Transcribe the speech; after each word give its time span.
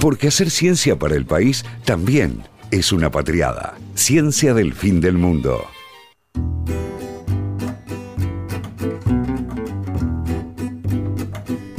Porque 0.00 0.28
hacer 0.28 0.48
ciencia 0.48 0.98
para 0.98 1.14
el 1.14 1.26
país 1.26 1.62
también 1.84 2.42
es 2.70 2.90
una 2.90 3.10
patriada. 3.10 3.74
Ciencia 3.94 4.54
del 4.54 4.72
fin 4.72 4.98
del 4.98 5.18
mundo. 5.18 5.66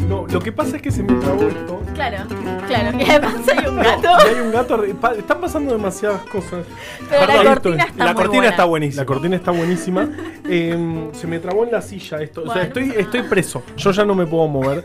No, 0.07 0.27
lo 0.27 0.39
que 0.39 0.51
pasa 0.51 0.75
es 0.75 0.83
que 0.83 0.91
se 0.91 1.01
me 1.01 1.13
trabó 1.15 1.47
esto. 1.47 1.81
Claro, 1.95 2.27
claro. 2.67 2.97
Y 2.99 3.09
además 3.09 3.47
hay 3.47 3.60
un 3.71 3.77
gato. 3.77 4.07
Y 4.25 4.27
hay 4.35 4.41
un 4.41 4.51
gato. 4.51 4.83
Están 4.83 5.41
pasando 5.41 5.71
demasiadas 5.73 6.21
cosas. 6.23 6.65
Pero 7.09 7.21
la 7.21 7.27
Perdón, 7.27 7.47
esto 7.47 7.61
cortina 7.61 7.83
es- 7.83 7.89
está 7.91 8.05
La 8.05 8.13
muy 8.13 8.15
cortina 8.21 8.37
buena. 8.39 8.49
está 8.49 8.65
buenísima. 8.65 9.01
La 9.01 9.05
cortina 9.05 9.35
está 9.35 9.51
buenísima. 9.51 10.09
Eh, 10.53 11.09
se 11.13 11.27
me 11.27 11.39
trabó 11.39 11.63
en 11.63 11.71
la 11.71 11.81
silla 11.81 12.19
esto. 12.21 12.43
o 12.45 12.51
sea, 12.51 12.63
estoy, 12.63 12.91
estoy 12.97 13.21
preso. 13.21 13.63
Yo 13.77 13.91
ya 13.91 14.03
no 14.03 14.15
me 14.15 14.25
puedo 14.25 14.47
mover. 14.49 14.83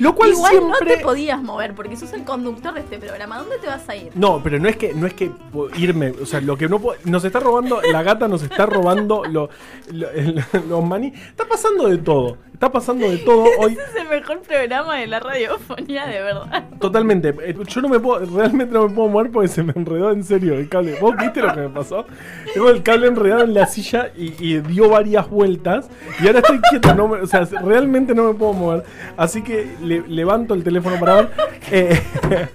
Lo 0.00 0.14
cual 0.16 0.30
Igual 0.32 0.50
siempre. 0.52 0.70
no 0.90 0.96
te 0.96 1.02
podías 1.04 1.40
mover 1.40 1.74
porque 1.74 1.96
sos 1.96 2.12
el 2.14 2.24
conductor 2.24 2.74
de 2.74 2.80
este 2.80 2.98
programa. 2.98 3.38
¿Dónde 3.38 3.58
te 3.58 3.68
vas 3.68 3.88
a 3.88 3.94
ir? 3.94 4.10
No, 4.16 4.40
pero 4.42 4.58
no 4.58 4.68
es 4.68 4.76
que 4.76 4.94
no 4.94 5.06
es 5.06 5.14
que 5.14 5.30
irme, 5.76 6.10
o 6.20 6.26
sea, 6.26 6.40
lo 6.40 6.56
que 6.56 6.68
no 6.68 6.80
puedo, 6.80 6.98
nos 7.04 7.24
está 7.24 7.38
robando 7.40 7.80
la 7.82 8.02
gata, 8.02 8.26
nos 8.26 8.42
está 8.42 8.66
robando 8.66 9.22
lo- 9.26 9.48
lo- 9.92 10.10
el- 10.10 10.42
los 10.68 10.84
maní, 10.84 11.12
está 11.14 11.46
pasando 11.46 11.88
de 11.88 11.98
todo, 11.98 12.38
está 12.52 12.72
pasando 12.72 13.08
de 13.08 13.18
todo 13.18 13.44
hoy, 13.60 13.72
Ese 13.74 13.82
es 13.82 13.96
el 14.02 14.08
mejor 14.08 14.40
programa 14.40 14.96
de 14.96 15.06
la 15.06 15.20
radiofonía, 15.20 16.06
de 16.06 16.20
verdad. 16.22 16.64
totalmente. 16.80 17.34
Eh, 17.42 17.54
Yo 17.68 17.80
no 17.80 17.88
me 17.88 18.00
puedo, 18.00 18.15
realmente 18.18 18.72
no 18.74 18.88
me 18.88 18.94
puedo 18.94 19.08
mover 19.08 19.30
porque 19.30 19.48
se 19.48 19.62
me 19.62 19.72
enredó 19.76 20.10
en 20.12 20.24
serio 20.24 20.54
el 20.54 20.68
cable. 20.68 20.96
¿Vos 21.00 21.14
viste 21.16 21.40
lo 21.42 21.52
que 21.54 21.60
me 21.60 21.68
pasó? 21.68 22.06
Tengo 22.54 22.70
el 22.70 22.82
cable 22.82 23.08
enredado 23.08 23.44
en 23.44 23.54
la 23.54 23.66
silla 23.66 24.10
y, 24.16 24.34
y 24.44 24.60
dio 24.60 24.88
varias 24.88 25.28
vueltas 25.28 25.88
y 26.22 26.26
ahora 26.26 26.38
estoy 26.40 26.60
quieto, 26.70 26.94
no 26.94 27.08
me- 27.08 27.20
o 27.20 27.26
sea, 27.26 27.44
realmente 27.44 28.14
no 28.14 28.24
me 28.24 28.34
puedo 28.34 28.52
mover, 28.52 28.84
así 29.16 29.42
que 29.42 29.76
le- 29.82 30.06
levanto 30.08 30.54
el 30.54 30.62
teléfono 30.64 30.98
para 30.98 31.14
ver. 31.16 31.30
Eh, 31.70 32.00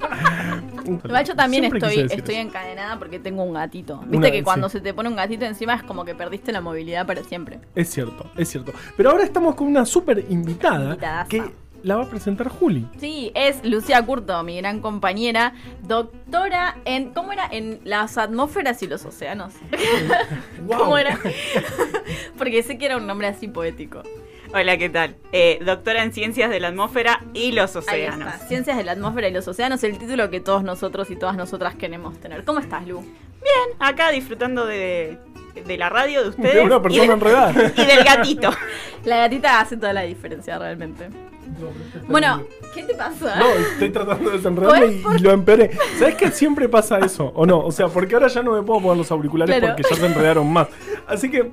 yo 1.25 1.35
también 1.35 1.63
Siempre 1.63 1.79
estoy, 1.79 2.17
estoy 2.17 2.35
encadenada 2.35 2.97
porque 2.97 3.19
tengo 3.19 3.43
un 3.43 3.53
gatito. 3.53 3.99
Viste 4.01 4.17
Una- 4.17 4.31
que 4.31 4.43
cuando 4.43 4.69
sí. 4.69 4.77
se 4.77 4.81
te 4.83 4.93
pone 4.93 5.09
un 5.09 5.15
gatito 5.15 5.45
encima 5.45 5.75
es 5.75 5.83
como 5.83 6.03
que 6.05 6.15
perdiste 6.15 6.51
la 6.51 6.61
movilidad 6.61 7.05
para 7.05 7.23
siempre. 7.23 7.59
Es 7.75 7.89
cierto, 7.89 8.25
es 8.37 8.49
cierto. 8.49 8.71
Pero 8.97 9.11
ahora 9.11 9.23
estamos 9.23 9.55
con 9.55 9.67
una 9.67 9.85
súper 9.85 10.25
invitada 10.29 10.85
Invitadaza. 10.91 11.29
que 11.29 11.43
la 11.83 11.97
va 11.97 12.03
a 12.03 12.09
presentar 12.09 12.47
Juli. 12.49 12.87
Sí, 12.99 13.31
es 13.35 13.63
Lucía 13.63 14.05
Curto, 14.05 14.41
mi 14.43 14.57
gran 14.57 14.81
compañera, 14.81 15.53
doctora 15.83 16.77
en, 16.85 17.13
¿cómo 17.13 17.31
era? 17.33 17.47
En 17.51 17.79
las 17.83 18.17
atmósferas 18.17 18.81
y 18.83 18.87
los 18.87 19.05
océanos. 19.05 19.53
¿Cómo 20.67 20.97
era? 20.97 21.19
Porque 22.37 22.63
sé 22.63 22.77
que 22.77 22.85
era 22.85 22.97
un 22.97 23.07
nombre 23.07 23.27
así 23.27 23.47
poético. 23.47 24.03
Hola, 24.53 24.77
¿qué 24.77 24.89
tal? 24.89 25.15
Eh, 25.31 25.59
doctora 25.65 26.03
en 26.03 26.11
Ciencias 26.11 26.49
de 26.49 26.59
la 26.59 26.67
Atmósfera 26.69 27.23
y 27.33 27.53
los 27.53 27.73
Ahí 27.75 27.83
Océanos. 27.83 28.33
está, 28.33 28.47
Ciencias 28.47 28.75
de 28.75 28.83
la 28.83 28.91
atmósfera 28.91 29.29
y 29.29 29.31
los 29.31 29.47
océanos, 29.47 29.81
el 29.85 29.97
título 29.97 30.29
que 30.29 30.41
todos 30.41 30.61
nosotros 30.63 31.09
y 31.09 31.15
todas 31.15 31.37
nosotras 31.37 31.75
queremos 31.75 32.19
tener. 32.19 32.43
¿Cómo 32.43 32.59
estás, 32.59 32.85
Lu? 32.85 32.99
Bien, 32.99 33.77
acá 33.79 34.11
disfrutando 34.11 34.65
de, 34.65 35.17
de 35.55 35.77
la 35.77 35.89
radio 35.89 36.23
de 36.23 36.29
ustedes. 36.29 36.53
De 36.55 36.61
una 36.61 36.77
y, 36.77 36.79
persona 36.79 37.07
de- 37.07 37.13
enredada. 37.13 37.71
y 37.75 37.85
del 37.85 38.03
gatito. 38.03 38.49
La 39.05 39.17
gatita 39.17 39.59
hace 39.59 39.77
toda 39.77 39.93
la 39.93 40.01
diferencia 40.03 40.59
realmente. 40.59 41.09
Bueno, 42.07 42.43
¿qué 42.73 42.83
te 42.83 42.93
pasa? 42.93 43.35
No, 43.35 43.49
estoy 43.49 43.89
tratando 43.89 44.29
de 44.29 44.37
desenredarme 44.37 44.85
y, 44.93 45.03
y 45.15 45.19
lo 45.19 45.31
empeoré. 45.31 45.71
¿Sabes 45.97 46.15
que 46.15 46.29
siempre 46.31 46.69
pasa 46.69 46.99
eso? 46.99 47.31
¿O 47.35 47.45
no? 47.45 47.59
O 47.59 47.71
sea, 47.71 47.87
porque 47.87 48.13
ahora 48.13 48.27
ya 48.27 48.43
no 48.43 48.51
me 48.53 48.61
puedo 48.61 48.79
poner 48.81 48.97
los 48.97 49.11
auriculares 49.11 49.57
Claro. 49.57 49.75
porque 49.75 49.89
ya 49.89 49.99
se 49.99 50.05
enredaron 50.05 50.51
más. 50.53 50.67
Así 51.07 51.29
que 51.31 51.51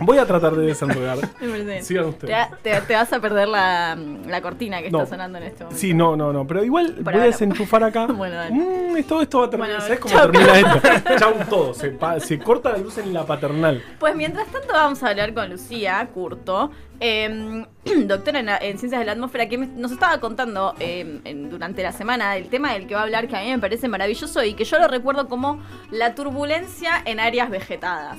voy 0.00 0.18
a 0.18 0.26
tratar 0.26 0.54
de 0.56 0.66
desenredar. 0.66 1.18
Sigan 1.82 2.04
Te, 2.04 2.10
ustedes. 2.10 2.36
te- 2.62 2.80
te 2.80 2.94
vas 2.94 3.12
a 3.12 3.20
perder 3.20 3.48
la, 3.48 3.96
la 4.26 4.40
cortina 4.42 4.82
que 4.82 4.90
No. 4.90 4.98
está 5.02 5.10
sonando 5.10 5.38
en 5.38 5.44
este 5.44 5.64
momento. 5.64 5.80
Sí, 5.80 5.94
no, 5.94 6.16
no, 6.16 6.32
no. 6.32 6.46
Pero 6.46 6.64
igual 6.64 6.94
Por 7.04 7.12
voy 7.12 7.22
a 7.22 7.24
desenchufar 7.24 7.84
acá. 7.84 8.06
Bueno, 8.22 8.36
dale. 8.36 8.54
Mm, 8.54 8.96
esto, 8.96 9.22
esto 9.22 9.38
va 9.40 9.46
a 9.46 9.50
terminar. 9.50 9.80
Bueno, 9.80 9.84
¿Sabes 9.86 10.00
cómo 10.00 10.14
chau. 10.14 10.30
termina 10.30 10.58
esto? 10.58 11.16
Chau 11.18 11.34
todo. 11.48 11.74
Se, 11.74 11.90
pa- 11.90 12.20
se 12.20 12.38
corta 12.38 12.70
la 12.72 12.78
luz 12.78 12.98
en 12.98 13.12
la 13.12 13.24
paternal. 13.26 13.82
Pues 13.98 14.14
mientras 14.16 14.46
tanto 14.48 14.68
vamos 14.72 15.02
a 15.02 15.08
hablar 15.08 15.32
con 15.34 15.48
Lucía 15.50 16.08
Curto, 16.12 16.70
eh, 17.00 17.64
doctora 18.06 18.40
en, 18.40 18.48
en 18.48 18.78
Ciencias 18.78 19.00
de 19.00 19.04
la 19.06 19.12
Atmósfera, 19.12 19.48
que 19.48 19.58
me- 19.58 19.66
nos 19.66 19.92
estaba 19.92 20.18
contando 20.20 20.74
eh, 20.78 21.20
en- 21.24 21.50
durante 21.50 21.82
la 21.82 21.92
semana 21.92 22.36
el 22.36 22.48
tema 22.48 22.72
del 22.74 22.86
que 22.86 22.94
va 22.94 23.00
a 23.00 23.04
hablar, 23.04 23.28
que 23.28 23.36
a 23.36 23.40
mí 23.40 23.50
me 23.50 23.58
parece 23.58 23.88
maravilloso 23.88 24.42
y 24.44 24.54
que 24.54 24.64
yo 24.64 24.78
lo 24.78 24.88
recuerdo 24.88 25.28
como 25.28 25.60
la 25.90 26.14
turbulencia 26.14 27.02
en 27.04 27.18
áreas 27.20 27.50
vegetadas. 27.50 28.18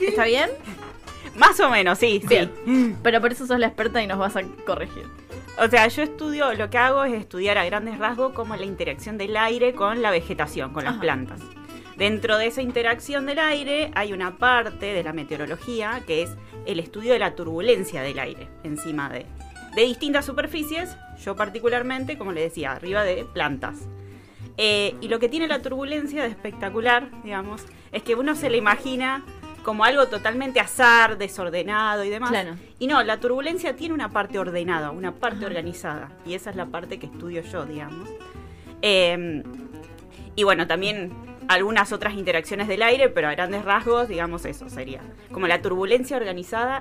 ¿Está 0.00 0.24
bien? 0.24 0.50
Más 1.36 1.58
o 1.60 1.70
menos, 1.70 1.98
sí, 1.98 2.20
sí. 2.20 2.26
Bien. 2.28 2.96
Pero 3.02 3.20
por 3.20 3.32
eso 3.32 3.46
sos 3.46 3.58
la 3.58 3.66
experta 3.66 4.02
y 4.02 4.06
nos 4.06 4.18
vas 4.18 4.36
a 4.36 4.42
corregir. 4.66 5.04
O 5.58 5.68
sea, 5.68 5.88
yo 5.88 6.02
estudio, 6.02 6.52
lo 6.54 6.68
que 6.68 6.78
hago 6.78 7.04
es 7.04 7.14
estudiar 7.14 7.56
a 7.56 7.64
grandes 7.64 7.98
rasgos 7.98 8.32
cómo 8.32 8.54
es 8.54 8.60
la 8.60 8.66
interacción 8.66 9.16
del 9.16 9.36
aire 9.36 9.74
con 9.74 10.02
la 10.02 10.10
vegetación, 10.10 10.72
con 10.72 10.84
las 10.84 10.94
Ajá. 10.94 11.00
plantas. 11.00 11.40
Dentro 11.96 12.36
de 12.36 12.46
esa 12.48 12.60
interacción 12.60 13.24
del 13.24 13.38
aire 13.38 13.90
hay 13.94 14.12
una 14.12 14.36
parte 14.36 14.92
de 14.92 15.02
la 15.02 15.14
meteorología 15.14 16.02
que 16.06 16.22
es 16.22 16.30
el 16.66 16.78
estudio 16.78 17.14
de 17.14 17.18
la 17.18 17.34
turbulencia 17.34 18.02
del 18.02 18.18
aire 18.18 18.48
encima 18.64 19.08
de, 19.08 19.24
de 19.74 19.82
distintas 19.82 20.26
superficies, 20.26 20.94
yo 21.24 21.36
particularmente, 21.36 22.18
como 22.18 22.32
le 22.32 22.42
decía, 22.42 22.72
arriba 22.72 23.02
de 23.02 23.24
plantas. 23.24 23.78
Eh, 24.58 24.94
y 25.00 25.08
lo 25.08 25.18
que 25.18 25.28
tiene 25.28 25.48
la 25.48 25.62
turbulencia 25.62 26.22
de 26.22 26.28
espectacular, 26.28 27.10
digamos, 27.22 27.62
es 27.92 28.02
que 28.02 28.14
uno 28.14 28.34
se 28.34 28.50
le 28.50 28.58
imagina 28.58 29.24
como 29.66 29.84
algo 29.84 30.06
totalmente 30.06 30.60
azar, 30.60 31.18
desordenado 31.18 32.04
y 32.04 32.08
demás. 32.08 32.30
Claro. 32.30 32.54
Y 32.78 32.86
no, 32.86 33.02
la 33.02 33.18
turbulencia 33.18 33.74
tiene 33.74 33.94
una 33.94 34.10
parte 34.10 34.38
ordenada, 34.38 34.92
una 34.92 35.10
parte 35.10 35.44
organizada. 35.44 36.12
Y 36.24 36.34
esa 36.34 36.50
es 36.50 36.56
la 36.56 36.66
parte 36.66 37.00
que 37.00 37.06
estudio 37.06 37.42
yo, 37.42 37.66
digamos. 37.66 38.08
Eh, 38.80 39.42
y 40.36 40.44
bueno, 40.44 40.68
también 40.68 41.12
algunas 41.48 41.90
otras 41.90 42.14
interacciones 42.14 42.68
del 42.68 42.80
aire, 42.80 43.08
pero 43.08 43.26
a 43.26 43.32
grandes 43.32 43.64
rasgos, 43.64 44.06
digamos 44.06 44.44
eso 44.44 44.68
sería. 44.68 45.00
Como 45.32 45.48
la 45.48 45.60
turbulencia 45.60 46.16
organizada 46.16 46.80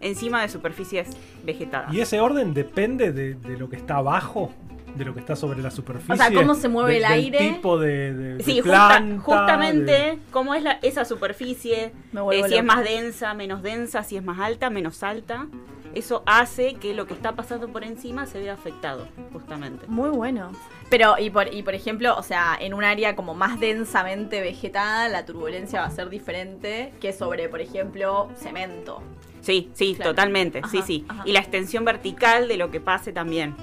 encima 0.00 0.42
de 0.42 0.50
superficies 0.50 1.08
vegetadas. 1.42 1.94
Y 1.94 2.02
ese 2.02 2.20
orden 2.20 2.52
depende 2.52 3.12
de, 3.12 3.32
de 3.32 3.56
lo 3.56 3.70
que 3.70 3.76
está 3.76 3.96
abajo, 3.96 4.52
de 4.96 5.04
lo 5.04 5.14
que 5.14 5.20
está 5.20 5.36
sobre 5.36 5.60
la 5.62 5.70
superficie. 5.70 6.14
O 6.14 6.16
sea, 6.16 6.32
cómo 6.32 6.54
se 6.54 6.68
mueve 6.68 6.90
de- 6.92 6.96
el 6.98 7.02
del 7.02 7.12
aire. 7.12 7.38
tipo 7.54 7.78
de, 7.78 8.14
de- 8.14 8.34
de 8.36 8.44
Sí, 8.44 8.60
justa- 8.60 9.02
justamente 9.22 9.92
de- 9.92 10.18
cómo 10.30 10.54
es 10.54 10.62
la- 10.62 10.78
esa 10.82 11.04
superficie, 11.04 11.92
eh, 12.32 12.42
si 12.48 12.54
es 12.56 12.64
más 12.64 12.82
densa, 12.84 13.34
menos 13.34 13.62
densa, 13.62 14.02
si 14.02 14.16
es 14.16 14.24
más 14.24 14.38
alta, 14.40 14.70
menos 14.70 15.02
alta. 15.02 15.46
Eso 15.94 16.22
hace 16.26 16.74
que 16.74 16.92
lo 16.92 17.06
que 17.06 17.14
está 17.14 17.32
pasando 17.36 17.68
por 17.68 17.82
encima 17.82 18.26
se 18.26 18.38
vea 18.38 18.52
afectado, 18.52 19.08
justamente. 19.32 19.86
Muy 19.88 20.10
bueno. 20.10 20.52
Pero, 20.90 21.14
y 21.18 21.30
por, 21.30 21.52
y 21.52 21.62
por 21.62 21.74
ejemplo, 21.74 22.14
o 22.18 22.22
sea, 22.22 22.54
en 22.60 22.74
un 22.74 22.84
área 22.84 23.16
como 23.16 23.34
más 23.34 23.58
densamente 23.60 24.42
vegetada, 24.42 25.08
la 25.08 25.24
turbulencia 25.24 25.80
va 25.80 25.86
a 25.86 25.90
ser 25.90 26.10
diferente 26.10 26.92
que 27.00 27.14
sobre, 27.14 27.48
por 27.48 27.62
ejemplo, 27.62 28.28
cemento. 28.36 29.02
Sí, 29.40 29.70
sí, 29.72 29.94
Claro. 29.94 30.10
totalmente, 30.10 30.60
sí, 30.70 30.82
sí. 30.84 31.04
ajá. 31.08 31.22
Y 31.24 31.32
la 31.32 31.38
extensión 31.38 31.84
vertical 31.86 32.46
de 32.48 32.56
lo 32.58 32.70
que 32.70 32.80
pase 32.80 33.12
también. 33.12 33.54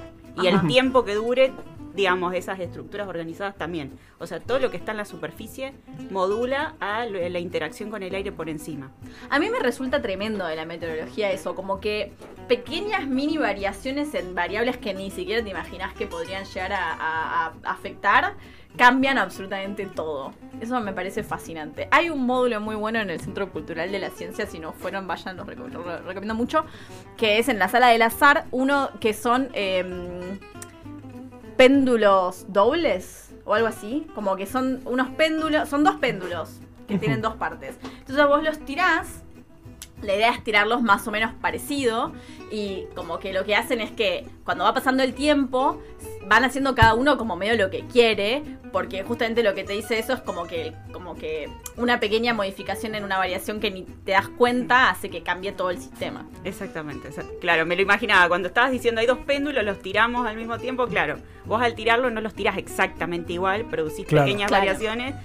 Y 0.41 0.47
Ajá. 0.47 0.61
el 0.61 0.67
tiempo 0.67 1.05
que 1.05 1.15
dure, 1.15 1.53
digamos, 1.93 2.33
esas 2.33 2.59
estructuras 2.59 3.07
organizadas 3.07 3.55
también. 3.55 3.91
O 4.19 4.25
sea, 4.27 4.39
todo 4.39 4.59
lo 4.59 4.71
que 4.71 4.77
está 4.77 4.91
en 4.91 4.97
la 4.97 5.05
superficie 5.05 5.73
modula 6.09 6.75
a 6.79 7.05
la 7.05 7.39
interacción 7.39 7.89
con 7.89 8.03
el 8.03 8.15
aire 8.15 8.31
por 8.31 8.49
encima. 8.49 8.91
A 9.29 9.39
mí 9.39 9.49
me 9.49 9.59
resulta 9.59 10.01
tremendo 10.01 10.45
de 10.45 10.55
la 10.55 10.65
meteorología 10.65 11.31
eso, 11.31 11.55
como 11.55 11.79
que 11.79 12.13
pequeñas 12.47 13.07
mini 13.07 13.37
variaciones 13.37 14.13
en 14.15 14.33
variables 14.35 14.77
que 14.77 14.93
ni 14.93 15.11
siquiera 15.11 15.43
te 15.43 15.49
imaginas 15.49 15.93
que 15.93 16.07
podrían 16.07 16.45
llegar 16.45 16.73
a, 16.73 17.53
afectar, 17.63 18.33
cambian 18.75 19.17
absolutamente 19.19 19.85
todo. 19.85 20.33
Eso 20.59 20.79
me 20.79 20.93
parece 20.93 21.23
fascinante. 21.23 21.87
Hay 21.91 22.09
un 22.09 22.25
módulo 22.25 22.59
muy 22.59 22.75
bueno 22.75 22.99
en 22.99 23.09
el 23.11 23.19
Centro 23.19 23.51
Cultural 23.51 23.91
de 23.91 23.99
la 23.99 24.09
Ciencia, 24.09 24.47
si 24.47 24.57
no 24.59 24.73
fueron, 24.73 25.05
vayan, 25.07 25.37
lo, 25.37 25.45
reco- 25.45 25.67
lo 25.69 25.97
recomiendo 26.01 26.33
mucho, 26.33 26.65
que 27.17 27.37
es 27.37 27.49
en 27.49 27.59
la 27.59 27.67
sala 27.69 27.89
del 27.89 28.01
azar, 28.01 28.45
uno 28.51 28.89
que 28.99 29.13
son 29.13 29.49
em, 29.53 30.39
péndulos 31.63 32.45
dobles 32.49 33.33
o 33.45 33.53
algo 33.53 33.67
así, 33.69 34.05
como 34.13 34.35
que 34.35 34.45
son 34.45 34.81
unos 34.83 35.07
péndulos, 35.11 35.69
son 35.69 35.85
dos 35.85 35.95
péndulos 35.95 36.59
que 36.89 36.97
tienen 36.97 37.21
dos 37.21 37.35
partes. 37.35 37.77
Entonces 37.99 38.27
vos 38.27 38.43
los 38.43 38.59
tirás 38.65 39.22
la 40.03 40.15
idea 40.15 40.31
es 40.31 40.43
tirarlos 40.43 40.81
más 40.81 41.07
o 41.07 41.11
menos 41.11 41.31
parecido 41.41 42.11
y 42.51 42.85
como 42.95 43.19
que 43.19 43.33
lo 43.33 43.43
que 43.45 43.55
hacen 43.55 43.81
es 43.81 43.91
que 43.91 44.25
cuando 44.43 44.63
va 44.63 44.73
pasando 44.73 45.01
el 45.03 45.13
tiempo 45.13 45.81
van 46.27 46.43
haciendo 46.45 46.75
cada 46.75 46.93
uno 46.93 47.17
como 47.17 47.35
medio 47.35 47.55
lo 47.55 47.69
que 47.69 47.81
quiere 47.87 48.43
porque 48.71 49.03
justamente 49.03 49.43
lo 49.43 49.53
que 49.53 49.63
te 49.63 49.73
dice 49.73 49.99
eso 49.99 50.13
es 50.13 50.21
como 50.21 50.45
que 50.47 50.73
como 50.91 51.15
que 51.15 51.49
una 51.77 51.99
pequeña 51.99 52.33
modificación 52.33 52.95
en 52.95 53.03
una 53.03 53.17
variación 53.17 53.59
que 53.59 53.71
ni 53.71 53.83
te 53.83 54.11
das 54.13 54.27
cuenta 54.29 54.89
hace 54.89 55.09
que 55.09 55.21
cambie 55.23 55.51
todo 55.51 55.69
el 55.69 55.77
sistema. 55.79 56.25
Exactamente. 56.43 57.09
Claro, 57.41 57.65
me 57.65 57.75
lo 57.75 57.81
imaginaba. 57.81 58.27
Cuando 58.27 58.47
estabas 58.47 58.71
diciendo 58.71 59.01
hay 59.01 59.07
dos 59.07 59.19
péndulos, 59.19 59.63
los 59.63 59.79
tiramos 59.81 60.25
al 60.27 60.35
mismo 60.37 60.57
tiempo, 60.57 60.87
claro. 60.87 61.17
Vos 61.45 61.61
al 61.61 61.75
tirarlo 61.75 62.09
no 62.09 62.21
los 62.21 62.33
tiras 62.33 62.57
exactamente 62.57 63.33
igual, 63.33 63.65
producís 63.65 64.05
Claro. 64.07 64.25
pequeñas 64.25 64.47
Claro. 64.49 64.61
variaciones 64.65 65.15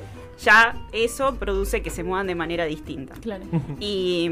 ya 0.43 0.75
eso 0.93 1.35
produce 1.37 1.82
que 1.82 1.90
se 1.90 2.02
muevan 2.05 2.26
de 2.26 2.35
manera 2.35 2.64
distinta. 2.64 3.14
Claro. 3.20 3.44
Y, 3.81 4.31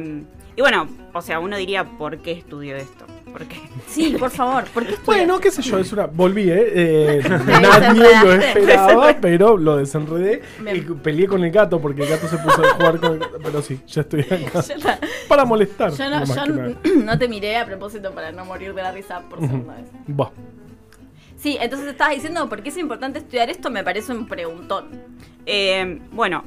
y 0.56 0.61
bueno, 0.61 0.88
o 1.12 1.20
sea, 1.23 1.38
uno 1.38 1.56
diría, 1.56 1.85
¿por 1.85 2.19
qué 2.19 2.32
estudio 2.32 2.76
esto? 2.76 3.05
Porque 3.31 3.56
Sí, 3.87 4.17
por 4.19 4.31
favor. 4.31 4.64
Porque 4.73 4.94
Bueno, 5.05 5.38
qué 5.38 5.50
sé 5.50 5.61
yo, 5.61 5.79
es 5.79 5.93
una. 5.93 6.06
Volví, 6.06 6.49
¿eh? 6.50 6.73
Eh, 6.75 7.23
nadie 7.47 8.00
lo 8.25 8.32
esperaba, 8.32 9.14
pero 9.20 9.58
lo 9.58 9.76
desenredé. 9.76 10.41
Me- 10.62 10.75
Y 10.76 10.81
peleé 10.81 11.26
con 11.26 11.44
el 11.44 11.50
gato 11.50 11.79
porque 11.79 12.03
el 12.05 12.08
gato 12.08 12.26
se 12.29 12.38
puso 12.38 12.64
a 12.64 12.70
jugar 12.75 12.99
con 12.99 13.12
el 13.14 13.20
Pero 13.43 13.61
sí, 13.61 13.79
ya 13.87 14.00
estoy 14.00 14.20
acá. 14.23 14.64
La- 14.82 14.99
Para 15.29 15.44
molestar. 15.44 15.93
yo 15.93 16.08
no, 16.08 16.25
yo 16.25 16.75
no 17.05 17.19
te 17.19 17.29
miré 17.29 17.56
a 17.58 17.67
propósito 17.67 18.12
para 18.12 18.32
no 18.32 18.47
morir 18.47 18.73
de 18.73 18.82
la 18.82 18.93
risa 18.93 19.20
por 19.29 19.41
segunda 19.41 19.75
vez. 19.75 19.87
Va. 20.19 20.31
Sí, 21.36 21.58
entonces 21.60 21.88
estabas 21.88 22.14
diciendo 22.14 22.48
por 22.48 22.62
qué 22.62 22.70
es 22.70 22.78
importante 22.78 23.18
estudiar 23.18 23.50
esto, 23.50 23.70
me 23.70 23.84
parece 23.84 24.12
un 24.12 24.26
preguntón. 24.26 25.02
Eh, 25.44 26.00
bueno, 26.10 26.44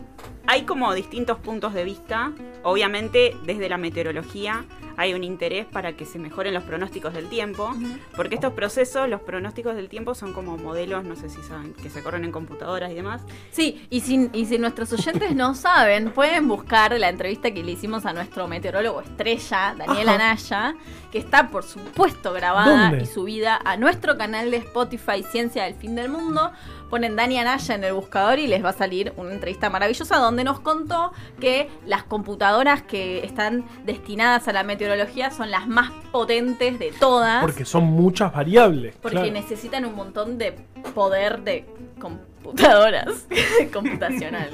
hay 0.48 0.64
como 0.64 0.94
distintos 0.94 1.38
puntos 1.40 1.74
de 1.74 1.84
vista. 1.84 2.34
Obviamente, 2.64 3.36
desde 3.46 3.70
la 3.70 3.78
meteorología 3.78 4.66
hay 5.00 5.14
un 5.14 5.24
interés 5.24 5.66
para 5.66 5.94
que 5.94 6.04
se 6.04 6.20
mejoren 6.20 6.54
los 6.54 6.64
pronósticos 6.64 7.14
del 7.14 7.30
tiempo, 7.30 7.74
porque 8.18 8.36
estos 8.36 8.52
procesos, 8.52 9.08
los 9.08 9.22
pronósticos 9.22 9.74
del 9.78 9.88
tiempo, 9.88 10.14
son 10.14 10.34
como 10.34 10.58
modelos, 10.58 11.06
no 11.06 11.16
sé 11.16 11.30
si 11.30 11.42
saben, 11.42 11.74
que 11.74 11.90
se 11.90 12.04
corren 12.04 12.26
en 12.26 12.34
computadoras 12.34 12.92
y 12.92 12.96
demás. 12.96 13.22
Sí, 13.50 13.88
y 13.90 14.02
si, 14.02 14.30
y 14.34 14.46
si 14.46 14.58
nuestros 14.58 14.92
oyentes 14.92 15.34
no 15.34 15.56
saben, 15.56 16.12
pueden 16.12 16.50
buscar 16.50 17.00
la 17.00 17.08
entrevista 17.08 17.52
que 17.52 17.64
le 17.64 17.72
hicimos 17.72 18.06
a 18.06 18.12
nuestro 18.12 18.50
meteorólogo 18.50 19.00
estrella, 19.00 19.74
Daniel. 19.78 20.10
Anaya, 20.10 20.76
que 21.14 21.20
está 21.20 21.50
por 21.50 21.64
supuesto 21.64 22.34
grabada 22.34 22.90
¿Dónde? 22.90 23.04
y 23.04 23.06
subida 23.06 23.58
a 23.64 23.78
nuestro 23.78 24.18
canal 24.18 24.52
de 24.52 24.58
Spotify 24.58 25.24
Ciencia 25.24 25.64
del 25.64 25.76
Fin 25.76 25.96
del 25.96 26.10
Mundo. 26.10 26.52
Ponen 26.90 27.16
Dani 27.16 27.38
Anaya 27.38 27.76
en 27.76 27.84
el 27.84 27.94
buscador 27.94 28.40
y 28.40 28.48
les 28.48 28.64
va 28.64 28.70
a 28.70 28.74
salir 28.74 29.14
una 29.18 29.32
entrevista 29.32 29.70
maravillosa 29.70 30.18
donde 30.18 30.44
nos 30.44 30.60
contó 30.60 31.12
que 31.40 31.70
las 31.86 32.04
computadoras 32.04 32.82
que 32.82 33.24
están 33.24 33.66
destinadas 33.86 34.48
a 34.48 34.54
la 34.54 34.64
meteorología 34.64 35.32
son 35.32 35.52
las 35.52 35.68
más 35.68 35.92
potentes 36.12 36.80
de 36.80 36.92
todas. 36.92 37.42
Porque 37.42 37.66
son 37.66 37.86
muchas 37.86 38.34
variables. 38.34 38.96
Porque 39.02 39.18
claro. 39.18 39.32
necesitan 39.32 39.86
un 39.86 39.96
montón 39.96 40.38
de 40.38 40.54
poder 40.94 41.42
de 41.42 41.66
computadoras 42.00 43.28
computacional. 43.74 44.50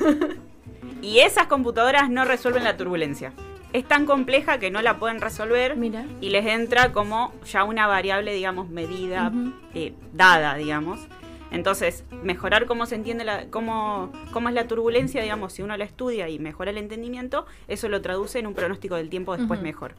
Y 1.02 1.20
esas 1.20 1.46
computadoras 1.46 2.10
no 2.10 2.24
resuelven 2.24 2.64
la 2.64 2.76
turbulencia. 2.76 3.32
Es 3.72 3.86
tan 3.86 4.04
compleja 4.04 4.58
que 4.58 4.70
no 4.70 4.82
la 4.82 4.98
pueden 4.98 5.20
resolver 5.20 5.76
Mira. 5.76 6.04
y 6.20 6.30
les 6.30 6.44
entra 6.44 6.92
como 6.92 7.32
ya 7.46 7.64
una 7.64 7.86
variable, 7.86 8.34
digamos, 8.34 8.68
medida, 8.68 9.32
eh, 9.74 9.94
dada, 10.12 10.56
digamos. 10.56 11.00
Entonces, 11.50 12.04
mejorar 12.22 12.66
cómo 12.66 12.86
se 12.86 12.94
entiende 12.94 13.24
la, 13.24 13.46
cómo, 13.50 14.12
cómo 14.32 14.48
es 14.48 14.54
la 14.54 14.66
turbulencia, 14.66 15.22
digamos, 15.22 15.52
si 15.52 15.62
uno 15.62 15.76
la 15.76 15.84
estudia 15.84 16.28
y 16.28 16.38
mejora 16.38 16.70
el 16.70 16.78
entendimiento, 16.78 17.46
eso 17.66 17.88
lo 17.88 18.00
traduce 18.00 18.38
en 18.38 18.46
un 18.46 18.54
pronóstico 18.54 18.94
del 18.94 19.10
tiempo 19.10 19.36
después 19.36 19.60
mejor. 19.60 19.94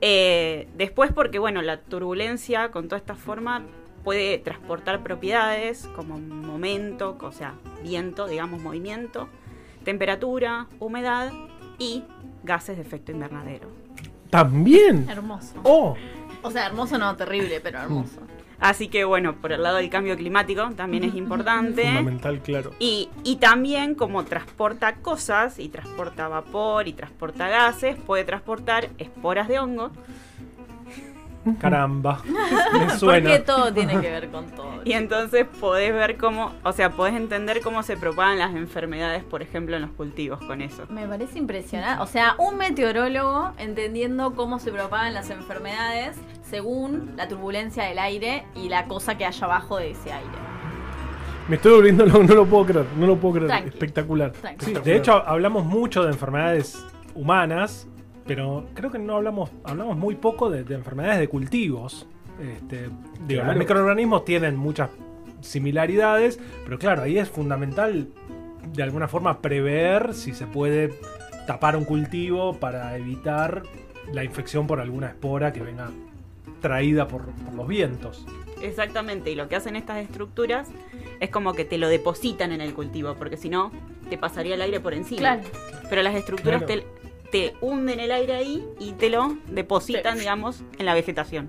Eh, 0.00 0.68
después 0.76 1.12
porque, 1.12 1.38
bueno, 1.38 1.62
la 1.62 1.80
turbulencia 1.80 2.70
con 2.70 2.88
toda 2.88 2.98
esta 2.98 3.14
forma 3.14 3.62
puede 4.04 4.38
transportar 4.38 5.02
propiedades 5.02 5.88
como 5.96 6.18
momento, 6.18 7.16
o 7.20 7.32
sea, 7.32 7.54
viento, 7.82 8.26
digamos, 8.26 8.62
movimiento, 8.62 9.28
temperatura, 9.84 10.68
humedad 10.78 11.32
y 11.78 12.04
gases 12.44 12.76
de 12.76 12.82
efecto 12.82 13.12
invernadero. 13.12 13.68
También. 14.30 15.08
Hermoso. 15.08 15.54
Oh, 15.64 15.96
O 16.42 16.50
sea, 16.50 16.66
hermoso 16.66 16.98
no, 16.98 17.16
terrible, 17.16 17.60
pero 17.60 17.80
hermoso. 17.80 18.20
Así 18.58 18.88
que, 18.88 19.04
bueno, 19.04 19.34
por 19.36 19.52
el 19.52 19.62
lado 19.62 19.76
del 19.76 19.90
cambio 19.90 20.16
climático 20.16 20.70
también 20.76 21.04
es 21.04 21.14
importante. 21.14 21.82
fundamental, 21.84 22.40
claro. 22.40 22.70
Y, 22.78 23.10
y 23.22 23.36
también 23.36 23.94
como 23.94 24.24
transporta 24.24 24.96
cosas 24.96 25.58
y 25.58 25.68
transporta 25.68 26.28
vapor 26.28 26.88
y 26.88 26.92
transporta 26.94 27.48
gases, 27.48 27.96
puede 27.96 28.24
transportar 28.24 28.88
esporas 28.98 29.48
de 29.48 29.58
hongo 29.58 29.90
Caramba. 31.60 32.22
Me 32.72 32.80
Porque 32.80 32.98
suena. 32.98 33.44
todo 33.44 33.72
tiene 33.72 33.92
que 34.00 34.10
ver 34.10 34.28
con 34.30 34.46
todo. 34.50 34.80
y 34.84 34.92
entonces 34.94 35.46
podés 35.60 35.92
ver 35.92 36.16
cómo, 36.16 36.52
o 36.64 36.72
sea, 36.72 36.90
podés 36.90 37.14
entender 37.14 37.60
cómo 37.60 37.84
se 37.84 37.96
propagan 37.96 38.38
las 38.40 38.54
enfermedades, 38.56 39.22
por 39.22 39.42
ejemplo, 39.42 39.76
en 39.76 39.82
los 39.82 39.92
cultivos 39.92 40.40
con 40.44 40.60
eso. 40.60 40.86
Me 40.88 41.06
parece 41.06 41.38
impresionante. 41.38 42.02
O 42.02 42.06
sea, 42.06 42.34
un 42.38 42.56
meteorólogo 42.56 43.52
entendiendo 43.58 44.34
cómo 44.34 44.58
se 44.58 44.72
propagan 44.72 45.14
las 45.14 45.30
enfermedades 45.30 46.16
según 46.48 47.14
la 47.16 47.28
turbulencia 47.28 47.84
del 47.84 47.98
aire 47.98 48.44
y 48.54 48.68
la 48.68 48.84
cosa 48.84 49.16
que 49.18 49.24
hay 49.24 49.34
abajo 49.40 49.78
de 49.78 49.90
ese 49.90 50.12
aire. 50.12 50.30
Me 51.48 51.56
estoy 51.56 51.72
volviendo 51.72 52.04
loco, 52.06 52.22
no 52.22 52.34
lo 52.34 52.46
puedo 52.46 52.66
creer, 52.66 52.86
no 52.96 53.06
lo 53.06 53.16
puedo 53.16 53.34
creer. 53.34 53.48
Tranqui. 53.48 53.68
Espectacular. 53.68 54.32
Tranqui. 54.32 54.64
Sí, 54.64 54.70
Espectacular. 54.72 54.84
de 54.84 54.96
hecho, 54.96 55.28
hablamos 55.28 55.64
mucho 55.64 56.04
de 56.04 56.10
enfermedades 56.12 56.84
humanas, 57.14 57.86
pero 58.26 58.66
creo 58.74 58.90
que 58.90 58.98
no 58.98 59.16
hablamos, 59.16 59.50
hablamos 59.64 59.96
muy 59.96 60.16
poco 60.16 60.50
de, 60.50 60.64
de 60.64 60.74
enfermedades 60.74 61.18
de 61.20 61.28
cultivos. 61.28 62.06
Este, 62.40 62.88
digo, 63.26 63.40
Claro. 63.42 63.46
Los 63.46 63.56
microorganismos 63.56 64.24
tienen 64.24 64.56
muchas 64.56 64.90
similaridades, 65.40 66.38
pero 66.64 66.78
claro, 66.78 67.02
ahí 67.02 67.18
es 67.18 67.28
fundamental 67.28 68.08
de 68.72 68.82
alguna 68.82 69.06
forma 69.08 69.40
prever 69.40 70.12
si 70.14 70.34
se 70.34 70.46
puede 70.46 70.98
tapar 71.46 71.76
un 71.76 71.84
cultivo 71.84 72.54
para 72.54 72.96
evitar 72.96 73.62
la 74.12 74.24
infección 74.24 74.66
por 74.66 74.80
alguna 74.80 75.06
espora 75.08 75.52
que 75.52 75.60
venga 75.62 75.90
traída 76.66 77.06
por, 77.08 77.26
por 77.26 77.54
los 77.54 77.66
vientos. 77.68 78.26
Exactamente, 78.60 79.30
y 79.30 79.34
lo 79.34 79.48
que 79.48 79.56
hacen 79.56 79.76
estas 79.76 79.98
estructuras 79.98 80.68
es 81.20 81.30
como 81.30 81.52
que 81.54 81.64
te 81.64 81.78
lo 81.78 81.88
depositan 81.88 82.52
en 82.52 82.60
el 82.60 82.74
cultivo, 82.74 83.14
porque 83.14 83.36
si 83.36 83.48
no, 83.48 83.70
te 84.10 84.18
pasaría 84.18 84.54
el 84.54 84.62
aire 84.62 84.80
por 84.80 84.94
encima. 84.94 85.18
Claro. 85.18 85.42
Pero 85.88 86.02
las 86.02 86.14
estructuras 86.14 86.62
Claro. 86.64 86.82
te, 87.30 87.30
te 87.30 87.54
hunden 87.60 88.00
el 88.00 88.10
aire 88.12 88.34
ahí 88.34 88.64
y 88.80 88.92
te 88.92 89.10
lo 89.10 89.36
depositan, 89.48 90.14
Sí. 90.14 90.20
digamos, 90.20 90.62
en 90.78 90.86
la 90.86 90.94
vegetación. 90.94 91.48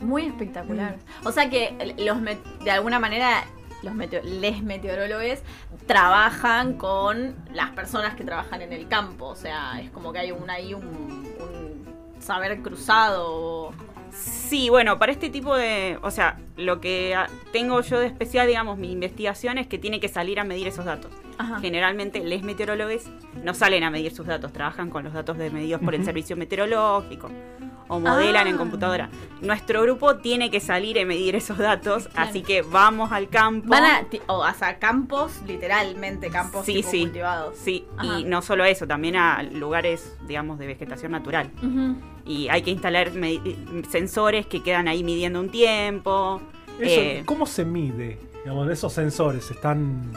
Muy 0.00 0.26
espectacular. 0.26 0.96
O 1.24 1.32
sea 1.32 1.48
que 1.50 1.94
los 1.98 2.18
de 2.64 2.70
alguna 2.70 2.98
manera 2.98 3.44
los 3.82 3.94
meteo- 3.94 4.22
les 4.22 4.62
meteorólogos 4.62 5.40
trabajan 5.86 6.74
con 6.74 7.34
las 7.52 7.70
personas 7.70 8.14
que 8.14 8.24
trabajan 8.24 8.62
en 8.62 8.72
el 8.72 8.88
campo. 8.88 9.26
O 9.26 9.36
sea, 9.36 9.80
es 9.80 9.90
como 9.90 10.12
que 10.12 10.18
hay 10.20 10.32
un 10.32 10.48
ahí 10.50 10.74
un, 10.74 10.84
un 10.84 11.86
saber 12.20 12.60
cruzado. 12.62 13.72
Sí, 14.16 14.68
bueno, 14.70 14.98
para 14.98 15.12
este 15.12 15.28
tipo 15.28 15.54
de, 15.56 15.98
o 16.02 16.10
sea, 16.10 16.38
lo 16.56 16.80
que 16.80 17.14
ah, 17.14 17.26
tengo 17.52 17.80
yo 17.82 17.98
de 18.00 18.06
especial, 18.06 18.46
digamos, 18.46 18.78
mi 18.78 18.92
investigación 18.92 19.58
es 19.58 19.66
que 19.66 19.78
tiene 19.78 20.00
que 20.00 20.08
salir 20.08 20.38
a 20.40 20.44
medir 20.44 20.66
esos 20.68 20.84
datos. 20.84 21.10
Ajá. 21.38 21.58
Generalmente, 21.60 22.20
les 22.24 22.42
meteorólogos 22.42 23.04
no 23.42 23.54
salen 23.54 23.84
a 23.84 23.90
medir 23.90 24.14
sus 24.14 24.26
datos, 24.26 24.52
trabajan 24.52 24.88
con 24.90 25.04
los 25.04 25.12
datos 25.12 25.36
de 25.36 25.50
medidos 25.50 25.80
por 25.82 25.94
el 25.94 26.04
servicio 26.04 26.36
meteorológico 26.36 27.30
o 27.88 28.00
modelan 28.00 28.46
Ah. 28.46 28.50
en 28.50 28.56
computadora. 28.56 29.10
Nuestro 29.42 29.82
grupo 29.82 30.16
tiene 30.16 30.50
que 30.50 30.60
salir 30.60 30.98
a 30.98 31.04
medir 31.04 31.36
esos 31.36 31.58
datos, 31.58 32.08
Claro. 32.08 32.30
así 32.30 32.42
que 32.42 32.62
vamos 32.62 33.12
al 33.12 33.28
campo. 33.28 33.68
Van 33.68 33.84
a, 33.84 34.06
o 34.28 34.42
hasta 34.44 34.78
campos, 34.78 35.40
literalmente 35.46 36.30
campos 36.30 36.64
Sí, 36.66 36.74
tipo 36.74 36.90
sí. 36.90 37.00
cultivados. 37.02 37.56
Sí, 37.58 37.84
Ajá. 37.96 38.18
y 38.20 38.24
no 38.24 38.42
solo 38.42 38.64
eso, 38.64 38.86
también 38.86 39.16
a 39.16 39.42
lugares, 39.42 40.16
digamos, 40.26 40.58
de 40.58 40.66
vegetación 40.68 41.12
natural. 41.12 41.50
Y 42.26 42.48
hay 42.48 42.62
que 42.62 42.70
instalar 42.72 43.12
sensores 43.88 44.46
que 44.46 44.62
quedan 44.62 44.88
ahí 44.88 45.04
midiendo 45.04 45.40
un 45.40 45.48
tiempo. 45.50 46.40
Eso, 46.80 47.00
Eh, 47.00 47.22
¿Cómo 47.24 47.46
se 47.46 47.64
mide? 47.64 48.18
Digamos, 48.42 48.68
esos 48.70 48.92
sensores 48.92 49.50
están 49.50 50.12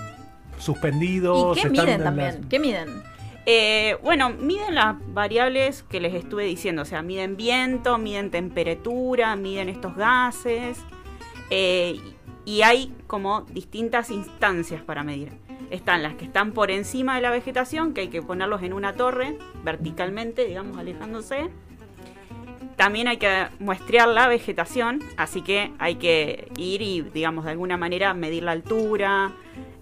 ¿Y 0.58 0.62
suspendidos. 0.62 1.56
qué 1.56 1.68
están 1.68 1.72
miden 1.72 1.90
en 1.90 2.04
también? 2.04 2.36
las- 2.42 2.46
¿Qué 2.50 2.60
miden? 2.60 3.04
Eh, 3.46 3.98
bueno, 4.04 4.30
miden 4.32 4.76
las 4.76 4.96
variables 5.14 5.84
que 5.84 6.00
les 6.00 6.14
estuve 6.14 6.44
diciendo, 6.46 6.82
o 6.84 6.86
sea, 6.86 7.02
miden 7.02 7.38
viento, 7.38 7.98
miden 7.98 8.30
temperatura, 8.30 9.36
miden 9.36 9.70
estos 9.70 9.96
gases, 9.96 10.80
eh, 11.50 12.00
y 12.46 12.62
hay 12.62 12.94
como 13.08 13.42
distintas 13.42 14.12
instancias 14.12 14.82
para 14.84 15.04
medir. 15.04 15.32
Están 15.72 16.04
las 16.04 16.16
que 16.16 16.26
están 16.26 16.52
por 16.52 16.70
encima 16.72 17.16
de 17.16 17.22
la 17.22 17.30
vegetación, 17.32 17.94
que 17.94 18.02
hay 18.02 18.08
que 18.10 18.22
ponerlos 18.22 18.62
en 18.64 18.74
una 18.74 18.94
torre, 18.94 19.38
verticalmente, 19.64 20.46
digamos, 20.46 20.78
alejándose. 20.78 21.50
También 22.80 23.10
hay 23.10 23.18
que 23.18 23.48
muestrear 23.60 24.08
la 24.08 24.30
vegetación, 24.30 25.02
así 25.18 25.42
que 25.42 25.74
hay 25.80 25.96
que 25.96 26.48
ir 26.56 26.82
y, 26.82 27.02
digamos, 27.02 27.44
de 27.44 27.52
alguna 27.52 27.76
manera 27.76 28.14
medir 28.14 28.44
la 28.44 28.54
altura, 28.54 29.32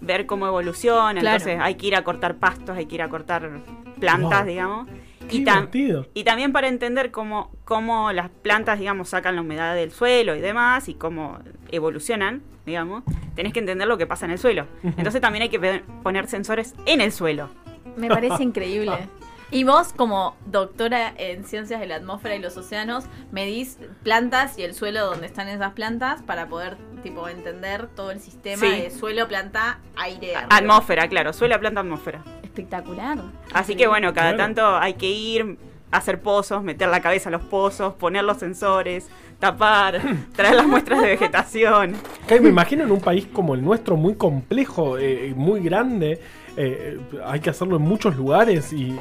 ver 0.01 0.25
cómo 0.25 0.47
evoluciona. 0.47 1.21
Claro. 1.21 1.37
Entonces 1.37 1.59
hay 1.61 1.75
que 1.75 1.85
ir 1.85 1.95
a 1.95 2.03
cortar 2.03 2.37
pastos, 2.37 2.75
hay 2.75 2.87
que 2.87 2.95
ir 2.95 3.03
a 3.03 3.07
cortar 3.09 3.51
plantas, 3.99 4.39
Wow. 4.39 4.47
digamos. 4.49 4.87
Qué 5.29 5.37
Y, 5.37 5.45
tam- 5.45 5.69
y 6.15 6.23
también 6.23 6.51
para 6.51 6.69
entender 6.69 7.11
cómo, 7.11 7.51
cómo 7.65 8.11
las 8.13 8.29
plantas, 8.31 8.79
digamos, 8.79 9.09
sacan 9.09 9.35
la 9.35 9.41
humedad 9.41 9.75
del 9.75 9.91
suelo 9.91 10.35
y 10.35 10.39
demás, 10.41 10.89
y 10.89 10.95
cómo 10.95 11.37
evolucionan, 11.69 12.41
digamos, 12.65 13.03
tenés 13.35 13.53
que 13.53 13.59
entender 13.59 13.87
lo 13.87 13.99
que 13.99 14.07
pasa 14.07 14.25
en 14.25 14.31
el 14.31 14.39
suelo. 14.39 14.65
Entonces 14.81 15.21
también 15.21 15.43
hay 15.43 15.49
que 15.49 15.59
poner 16.01 16.25
sensores 16.25 16.73
en 16.87 17.01
el 17.01 17.11
suelo. 17.11 17.49
Me 17.95 18.07
parece 18.07 18.41
increíble. 18.41 18.97
Y 19.49 19.63
vos, 19.63 19.93
como 19.93 20.35
doctora 20.45 21.13
en 21.17 21.45
ciencias 21.45 21.79
de 21.79 21.85
la 21.87 21.95
atmósfera 21.95 22.35
y 22.35 22.39
los 22.39 22.57
océanos, 22.57 23.05
medís 23.31 23.77
plantas 24.03 24.59
y 24.59 24.63
el 24.63 24.73
suelo 24.73 25.05
donde 25.05 25.25
están 25.25 25.47
esas 25.47 25.71
plantas 25.71 26.21
para 26.21 26.47
poder, 26.47 26.75
tipo, 27.01 27.29
entender 27.29 27.87
todo 27.87 28.11
el 28.11 28.19
sistema 28.19 28.59
Sí. 28.65 28.69
de 28.81 28.91
suelo, 28.91 29.27
planta, 29.29 29.79
aire. 29.95 30.35
arriba. 30.35 30.49
Atmósfera, 30.55 31.07
claro, 31.07 31.31
suela, 31.31 31.59
planta, 31.59 31.79
atmósfera. 31.79 32.23
Espectacular. 32.43 33.19
Así 33.53 33.75
que 33.75 33.87
bueno, 33.87 34.13
cada 34.13 34.33
Claro. 34.33 34.37
tanto 34.53 34.75
hay 34.77 34.95
que 34.95 35.09
ir, 35.09 35.57
hacer 35.91 36.19
pozos, 36.21 36.61
meter 36.61 36.89
la 36.89 37.01
cabeza 37.01 37.29
a 37.29 37.31
los 37.31 37.43
pozos, 37.43 37.93
poner 37.93 38.25
los 38.25 38.37
sensores, 38.39 39.07
tapar, 39.39 40.01
traer 40.35 40.55
las 40.55 40.67
muestras 40.67 40.99
de 40.99 41.07
vegetación. 41.07 41.95
Me 42.29 42.49
imagino 42.49 42.83
en 42.83 42.91
un 42.91 42.99
país 42.99 43.25
como 43.31 43.55
el 43.55 43.63
nuestro, 43.63 43.95
muy 43.95 44.15
complejo, 44.15 44.97
eh, 44.97 45.31
muy 45.37 45.61
grande, 45.61 46.19
eh, 46.57 46.99
hay 47.25 47.39
que 47.39 47.49
hacerlo 47.49 47.77
en 47.77 47.83
muchos 47.83 48.17
lugares 48.17 48.73
y 48.73 48.99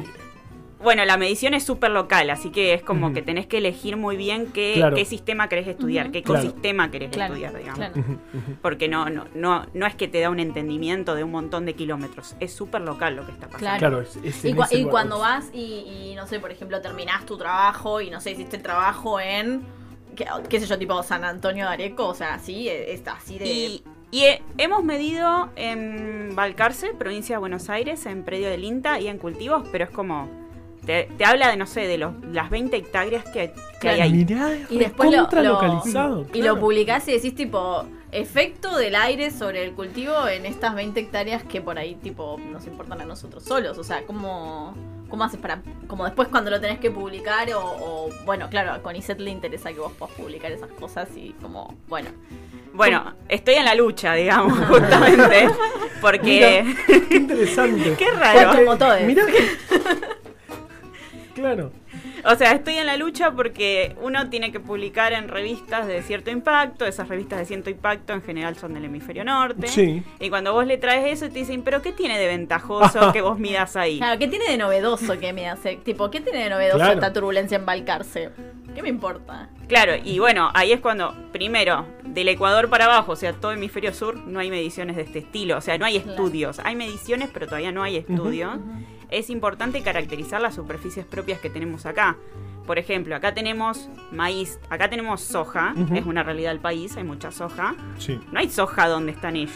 Bueno, 0.86 1.04
la 1.04 1.16
medición 1.16 1.52
es 1.52 1.64
súper 1.64 1.90
local, 1.90 2.30
así 2.30 2.50
que 2.50 2.72
es 2.72 2.80
como 2.80 3.12
que 3.12 3.20
tenés 3.20 3.48
que 3.48 3.58
elegir 3.58 3.96
muy 3.96 4.16
bien 4.16 4.52
qué, 4.52 4.74
Claro. 4.76 4.94
qué 4.94 5.04
sistema 5.04 5.48
querés 5.48 5.66
estudiar, 5.66 6.12
qué 6.12 6.22
Claro. 6.22 6.42
ecosistema 6.42 6.92
querés 6.92 7.10
Claro, 7.10 7.34
estudiar, 7.34 7.58
digamos. 7.58 7.78
claro. 7.80 8.20
Porque 8.62 8.86
no, 8.86 9.10
no, 9.10 9.24
no, 9.34 9.66
no 9.74 9.86
es 9.86 9.96
que 9.96 10.06
te 10.06 10.20
da 10.20 10.30
un 10.30 10.38
entendimiento 10.38 11.16
de 11.16 11.24
un 11.24 11.32
montón 11.32 11.66
de 11.66 11.74
kilómetros, 11.74 12.36
es 12.38 12.52
súper 12.52 12.82
local 12.82 13.16
lo 13.16 13.26
que 13.26 13.32
está 13.32 13.48
pasando. 13.48 13.78
Claro. 13.78 13.78
claro, 13.78 14.00
es, 14.22 14.38
es 14.38 14.44
Y, 14.44 14.84
cuando 14.84 15.18
vas 15.18 15.50
y, 15.52 16.12
y, 16.12 16.14
no 16.14 16.28
sé, 16.28 16.38
por 16.38 16.52
ejemplo, 16.52 16.80
terminás 16.80 17.26
tu 17.26 17.36
trabajo 17.36 18.00
y 18.00 18.08
no 18.08 18.20
sé, 18.20 18.30
hiciste 18.30 18.54
el 18.54 18.62
trabajo 18.62 19.18
en, 19.18 19.62
qué, 20.14 20.24
qué 20.48 20.60
sé 20.60 20.66
yo, 20.66 20.78
tipo 20.78 21.02
San 21.02 21.24
Antonio 21.24 21.66
de 21.66 21.72
Areco, 21.72 22.06
o 22.06 22.14
sea, 22.14 22.34
así, 22.34 22.68
eh, 22.68 22.92
es 22.94 23.02
así 23.08 23.40
de... 23.40 23.48
Y, 23.48 23.82
y, 24.12 24.22
hemos 24.56 24.84
medido 24.84 25.48
en 25.56 26.36
Balcarce, 26.36 26.94
provincia 26.96 27.34
de 27.34 27.40
Buenos 27.40 27.70
Aires, 27.70 28.06
en 28.06 28.22
predio 28.22 28.48
del 28.48 28.62
INTA 28.62 29.00
y 29.00 29.08
en 29.08 29.18
cultivos, 29.18 29.64
pero 29.72 29.82
es 29.86 29.90
como. 29.90 30.45
Te, 30.86 31.08
te 31.18 31.24
habla 31.24 31.50
de, 31.50 31.56
no 31.56 31.66
sé, 31.66 31.80
de 31.82 31.98
los, 31.98 32.12
las 32.32 32.48
20 32.48 32.76
hectáreas 32.76 33.24
que, 33.24 33.52
que 33.80 33.88
hay 33.88 33.96
Claro. 33.96 34.02
ahí. 34.04 34.12
Mirá, 34.12 34.52
es 34.54 34.70
Y 34.70 34.78
después 34.78 35.10
lo, 35.10 35.28
lo- 35.30 35.42
localizado. 35.42 36.22
y 36.22 36.24
claro. 36.40 36.54
lo 36.54 36.60
publicás 36.60 37.06
y 37.08 37.12
decís 37.12 37.34
tipo 37.34 37.84
efecto 38.12 38.76
del 38.76 38.94
aire 38.94 39.30
sobre 39.32 39.64
el 39.64 39.72
cultivo 39.72 40.28
en 40.28 40.46
estas 40.46 40.74
20 40.76 40.98
hectáreas 41.00 41.42
que 41.42 41.60
por 41.60 41.76
ahí 41.78 41.96
tipo 41.96 42.38
nos 42.50 42.66
importan 42.66 43.00
a 43.00 43.04
nosotros 43.04 43.42
solos. 43.44 43.76
O 43.78 43.84
sea, 43.84 44.04
¿cómo, 44.06 44.74
cómo 45.10 45.24
haces 45.24 45.40
para, 45.40 45.60
como 45.88 46.04
después 46.04 46.28
cuando 46.28 46.50
lo 46.52 46.60
tenés 46.60 46.78
que 46.78 46.90
publicar 46.92 47.52
o, 47.52 47.60
o, 47.60 48.08
bueno, 48.24 48.48
claro, 48.48 48.72
a 48.72 48.78
Conicet 48.80 49.18
le 49.18 49.30
interesa 49.32 49.72
que 49.72 49.80
vos 49.80 49.92
puedas 49.98 50.14
publicar 50.14 50.52
esas 50.52 50.70
cosas 50.70 51.08
y 51.16 51.32
como, 51.42 51.74
bueno, 51.88 52.10
Bueno, 52.72 53.14
estoy 53.28 53.54
en 53.54 53.64
la 53.64 53.74
lucha, 53.74 54.14
digamos, 54.14 54.56
justamente. 54.68 55.48
Porque. 56.00 56.64
Qué 57.08 57.16
interesante. 57.16 57.94
Qué 57.98 58.10
raro. 58.12 58.52
Fue 58.52 58.64
como 58.64 58.78
todo. 58.78 58.94
Mirá 59.00 59.26
que- 59.26 60.15
Claro. 61.36 61.70
O 62.24 62.34
sea, 62.34 62.52
estoy 62.52 62.76
en 62.78 62.86
la 62.86 62.96
lucha 62.96 63.30
porque 63.32 63.94
uno 64.00 64.30
tiene 64.30 64.50
que 64.50 64.58
publicar 64.58 65.12
en 65.12 65.28
revistas 65.28 65.86
de 65.86 66.02
cierto 66.02 66.30
impacto. 66.30 66.86
Esas 66.86 67.08
revistas 67.08 67.38
de 67.38 67.44
cierto 67.44 67.68
impacto 67.70 68.14
en 68.14 68.22
general 68.22 68.56
son 68.56 68.72
del 68.72 68.86
hemisferio 68.86 69.22
norte. 69.22 69.68
Sí. 69.68 70.02
Y 70.18 70.30
cuando 70.30 70.54
vos 70.54 70.66
le 70.66 70.78
traes 70.78 71.12
eso, 71.12 71.30
te 71.30 71.38
dicen, 71.40 71.62
¿pero 71.62 71.82
qué 71.82 71.92
tiene 71.92 72.18
de 72.18 72.26
ventajoso 72.26 73.12
que 73.12 73.20
vos 73.20 73.38
midas 73.38 73.76
ahí? 73.76 73.98
Claro, 73.98 74.18
¿qué 74.18 74.28
tiene 74.28 74.46
de 74.50 74.56
novedoso 74.56 75.18
que 75.20 75.32
me 75.34 75.46
hace? 75.48 75.76
Tipo, 75.76 76.10
¿qué 76.10 76.20
tiene 76.22 76.42
de 76.44 76.48
novedoso 76.50 76.78
Claro. 76.78 76.94
esta 76.94 77.12
turbulencia 77.12 77.56
en 77.56 77.66
Balcarce? 77.66 78.30
¿Qué 78.74 78.82
me 78.82 78.88
importa? 78.88 79.50
Claro, 79.68 79.92
y 80.02 80.18
bueno, 80.18 80.50
ahí 80.54 80.72
es 80.72 80.80
cuando, 80.80 81.14
primero, 81.32 81.86
del 82.04 82.28
Ecuador 82.28 82.68
para 82.70 82.86
abajo, 82.86 83.12
o 83.12 83.16
sea, 83.16 83.34
todo 83.34 83.52
hemisferio 83.52 83.92
sur, 83.92 84.16
no 84.26 84.40
hay 84.40 84.50
mediciones 84.50 84.96
de 84.96 85.02
este 85.02 85.18
estilo, 85.20 85.58
o 85.58 85.60
sea, 85.60 85.76
no 85.78 85.84
hay 85.84 85.98
Claro. 86.00 86.10
estudios. 86.10 86.60
Hay 86.64 86.76
mediciones, 86.76 87.28
pero 87.32 87.46
todavía 87.46 87.72
no 87.72 87.82
hay 87.82 87.96
estudios. 87.96 88.56
Es 89.10 89.30
importante 89.30 89.82
caracterizar 89.82 90.40
las 90.40 90.54
superficies 90.54 91.06
propias 91.06 91.40
que 91.40 91.50
tenemos 91.50 91.86
acá. 91.86 92.16
Por 92.66 92.78
ejemplo, 92.78 93.14
acá 93.14 93.32
tenemos 93.32 93.88
maíz, 94.10 94.58
acá 94.68 94.90
tenemos 94.90 95.20
soja, 95.20 95.72
es 95.94 96.04
una 96.04 96.22
realidad 96.24 96.50
del 96.50 96.58
país, 96.60 96.96
hay 96.96 97.04
mucha 97.04 97.30
soja. 97.30 97.76
Sí. 97.98 98.18
No 98.32 98.40
hay 98.40 98.48
soja 98.50 98.88
donde 98.88 99.12
están 99.12 99.36
ellos. 99.36 99.52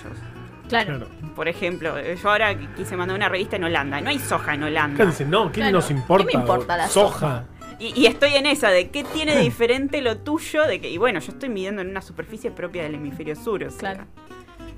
Claro. 0.69 0.99
Claro. 0.99 1.09
Por 1.35 1.49
ejemplo, 1.49 1.95
yo 2.01 2.31
ahora 2.31 2.57
quise 2.77 2.97
mandar 2.97 3.17
una 3.17 3.29
revista 3.29 3.57
en 3.57 3.65
Holanda, 3.65 4.01
no 4.01 4.11
hay 4.11 4.21
soja 4.21 4.55
en 4.55 4.63
Holanda. 4.63 5.05
No, 5.27 5.51
¿qué 5.51 5.61
Claro. 5.61 5.73
nos 5.73 5.91
importa? 5.91 6.27
¿Qué 6.29 6.37
me 6.37 6.41
importa 6.43 6.77
la 6.77 6.87
soja? 6.89 7.47
Y, 7.81 7.99
y 8.01 8.07
estoy 8.07 8.35
en 8.35 8.47
esa 8.47 8.69
de 8.71 8.91
qué 8.91 9.03
tiene 9.03 9.35
de 9.37 9.41
diferente 9.43 10.01
lo 10.03 10.19
tuyo 10.19 10.65
de 10.67 10.81
que 10.81 10.91
y 10.91 10.99
bueno 10.99 11.19
yo 11.19 11.33
estoy 11.33 11.49
midiendo 11.49 11.81
en 11.83 11.89
una 11.89 12.03
superficie 12.03 12.51
propia 12.51 12.83
del 12.85 12.95
hemisferio 12.97 13.35
sur 13.35 13.65
o 13.65 13.71
sea, 13.71 13.79
Claro. 13.95 14.05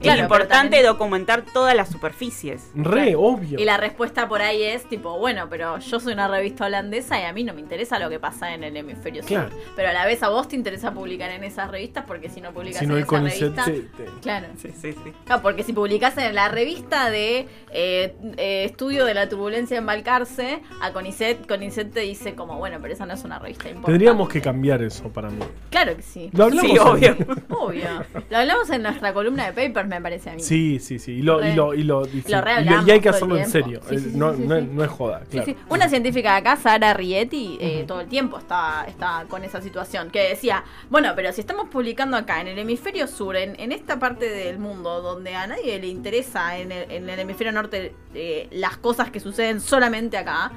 Es 0.09 0.15
Claro, 0.15 0.23
importante 0.23 0.77
también- 0.77 0.87
documentar 0.87 1.43
todas 1.53 1.75
las 1.75 1.91
superficies 1.91 2.71
Re, 2.75 3.03
Claro. 3.05 3.21
obvio. 3.21 3.59
Y 3.61 3.65
la 3.65 3.77
respuesta 3.77 4.29
por 4.29 4.43
ahí 4.43 4.63
es 4.63 4.85
tipo, 4.89 5.19
bueno, 5.19 5.47
pero 5.49 5.79
yo 5.79 6.01
soy 6.01 6.13
una 6.13 6.29
revista 6.29 6.67
holandesa 6.67 7.21
y 7.21 7.25
a 7.25 7.33
mí 7.33 7.45
no 7.45 7.55
me 7.55 7.61
interesa 7.61 7.99
lo 7.99 8.09
que 8.11 8.19
pasa 8.19 8.55
en 8.55 8.65
el 8.65 8.77
hemisferio 8.77 9.23
sur. 9.23 9.29
Claro. 9.29 9.51
Pero 9.77 9.89
a 9.89 9.93
la 9.93 10.05
vez 10.07 10.23
a 10.23 10.29
vos 10.29 10.49
te 10.49 10.57
interesa 10.57 10.93
publicar 10.93 11.31
en 11.31 11.45
esas 11.45 11.71
revistas 11.71 12.05
porque 12.07 12.29
si 12.29 12.41
no 12.41 12.53
publicas 12.53 12.81
Si 12.81 12.87
no, 12.87 12.97
en 12.97 13.03
esa 13.05 13.19
revista... 13.21 13.65
te- 13.65 13.83
Claro. 14.23 14.47
sí 14.57 14.69
sí 14.71 14.93
sí 14.93 15.13
Claro, 15.25 15.43
porque 15.43 15.63
si 15.63 15.73
publicas 15.73 16.17
en 16.19 16.35
la 16.35 16.49
revista 16.49 17.11
de 17.11 17.47
eh, 17.71 18.15
eh, 18.37 18.65
estudio 18.65 19.05
de 19.05 19.15
la 19.15 19.29
turbulencia 19.29 19.79
en 19.79 19.87
Balcarce, 19.87 20.61
a 20.81 20.93
Conicet, 20.93 21.47
Conicet 21.47 21.93
te 21.93 22.01
dice 22.01 22.35
como, 22.35 22.59
bueno, 22.59 22.79
pero 22.81 22.93
esa 22.95 23.07
no 23.07 23.15
es 23.15 23.25
una 23.25 23.39
revista 23.39 23.69
importante. 23.69 23.93
Tendríamos 23.93 24.29
que 24.29 24.41
cambiar 24.41 24.83
eso 24.83 25.09
para 25.11 25.31
mí. 25.31 25.43
Claro 25.71 25.97
que 25.97 26.03
sí. 26.03 26.31
Lo 26.33 26.45
hablamos. 26.45 26.71
Sí, 26.71 26.79
obvio. 26.79 27.17
Obvio. 27.51 27.85
Lo 28.31 28.39
hablamos 28.39 28.71
en 28.71 28.83
nuestra 28.83 29.13
columna 29.13 29.51
de 29.51 29.69
papers, 29.69 29.89
me 29.93 30.01
parece 30.01 30.31
a 30.31 30.35
mí. 30.35 30.43
Sí, 30.43 30.79
sí, 30.79 30.99
sí. 30.99 31.13
Y 31.13 31.23
lo, 31.23 31.45
y 31.47 31.55
lo, 31.55 31.75
y 31.75 31.83
lo, 31.83 32.07
y 32.07 32.23
sí. 32.23 32.33
Lo 32.33 32.87
Y 32.87 32.91
hay 32.91 33.01
que 33.01 33.09
hacerlo 33.09 33.37
en 33.37 33.49
serio. 33.49 33.81
Eh, 33.91 34.01
no, 34.15 34.33
no, 34.33 34.85
es 34.85 34.91
joda, 34.91 35.23
claro. 35.31 35.55
Una 35.69 35.89
científica 35.89 36.33
de 36.33 36.39
acá, 36.39 36.57
Sara 36.57 36.95
Rieti, 36.95 37.59
eh, 37.61 37.85
todo 37.87 38.01
el 38.01 38.09
tiempo 38.09 38.39
está, 38.39 38.85
está 38.89 39.27
con 39.29 39.45
esa 39.45 39.61
situación, 39.61 40.11
que 40.11 40.29
decía, 40.29 40.65
bueno, 40.91 41.13
pero 41.15 41.33
si 41.33 41.41
estamos 41.41 41.69
publicando 41.69 42.17
acá 42.17 42.41
en 42.41 42.49
el 42.49 42.59
hemisferio 42.59 43.07
sur, 43.07 43.37
en, 43.37 43.59
en 43.61 43.73
esta 43.73 43.99
parte 43.99 44.29
del 44.29 44.59
mundo 44.59 45.03
donde 45.03 45.35
a 45.35 45.47
nadie 45.47 45.79
le 45.79 45.89
interesa 45.89 46.59
en 46.59 46.73
el, 46.73 46.91
en 46.91 47.09
el 47.09 47.19
hemisferio 47.19 47.53
norte 47.53 47.95
eh, 48.15 48.49
las 48.51 48.77
cosas 48.77 49.11
que 49.11 49.21
suceden 49.21 49.61
solamente 49.61 50.17
acá, 50.17 50.53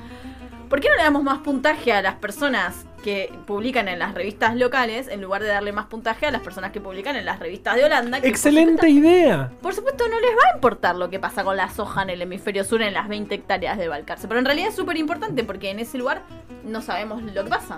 ¿por 0.70 0.80
qué 0.80 0.90
no 0.90 0.96
le 0.96 1.04
damos 1.04 1.24
más 1.24 1.40
puntaje 1.40 1.92
a 1.92 2.02
las 2.02 2.16
personas 2.16 2.86
que 3.06 3.32
publican 3.46 3.88
en 3.88 4.00
las 4.00 4.16
revistas 4.16 4.56
locales 4.56 5.08
en 5.10 5.22
lugar 5.22 5.44
de 5.44 5.48
darle 5.50 5.72
más 5.72 5.86
puntaje 5.86 6.26
a 6.26 6.32
las 6.32 6.42
personas 6.42 6.72
que 6.72 6.82
publican 6.82 7.16
en 7.16 7.24
las 7.24 7.38
revistas 7.38 7.76
de 7.76 7.86
Holanda? 7.86 8.18
que 8.18 8.24
por 8.24 8.30
Excelente 8.32 8.72
supuesto- 8.88 8.88
idea. 9.00 9.52
por 9.62 9.76
supuesto, 9.76 10.08
no 10.10 10.20
les 10.20 10.32
va 10.32 10.52
a 10.52 10.56
importar 10.56 10.96
lo 10.96 11.12
que 11.12 11.20
pasa 11.20 11.44
con 11.44 11.56
la 11.56 11.70
soja 11.70 12.02
en 12.02 12.10
el 12.10 12.24
hemisferio 12.24 12.64
sur 12.64 12.82
en 12.82 12.96
las 12.96 13.08
20 13.08 13.36
hectáreas 13.36 13.78
de 13.78 13.88
Balcarce. 13.88 14.28
Pero 14.28 14.40
en 14.40 14.46
realidad 14.46 14.70
es 14.70 14.76
súper 14.76 14.98
importante 14.98 15.44
porque 15.44 15.70
en 15.70 15.78
ese 15.78 16.00
lugar 16.00 16.24
no 16.64 16.82
sabemos 16.82 17.22
lo 17.22 17.44
que 17.44 17.50
pasa. 17.50 17.78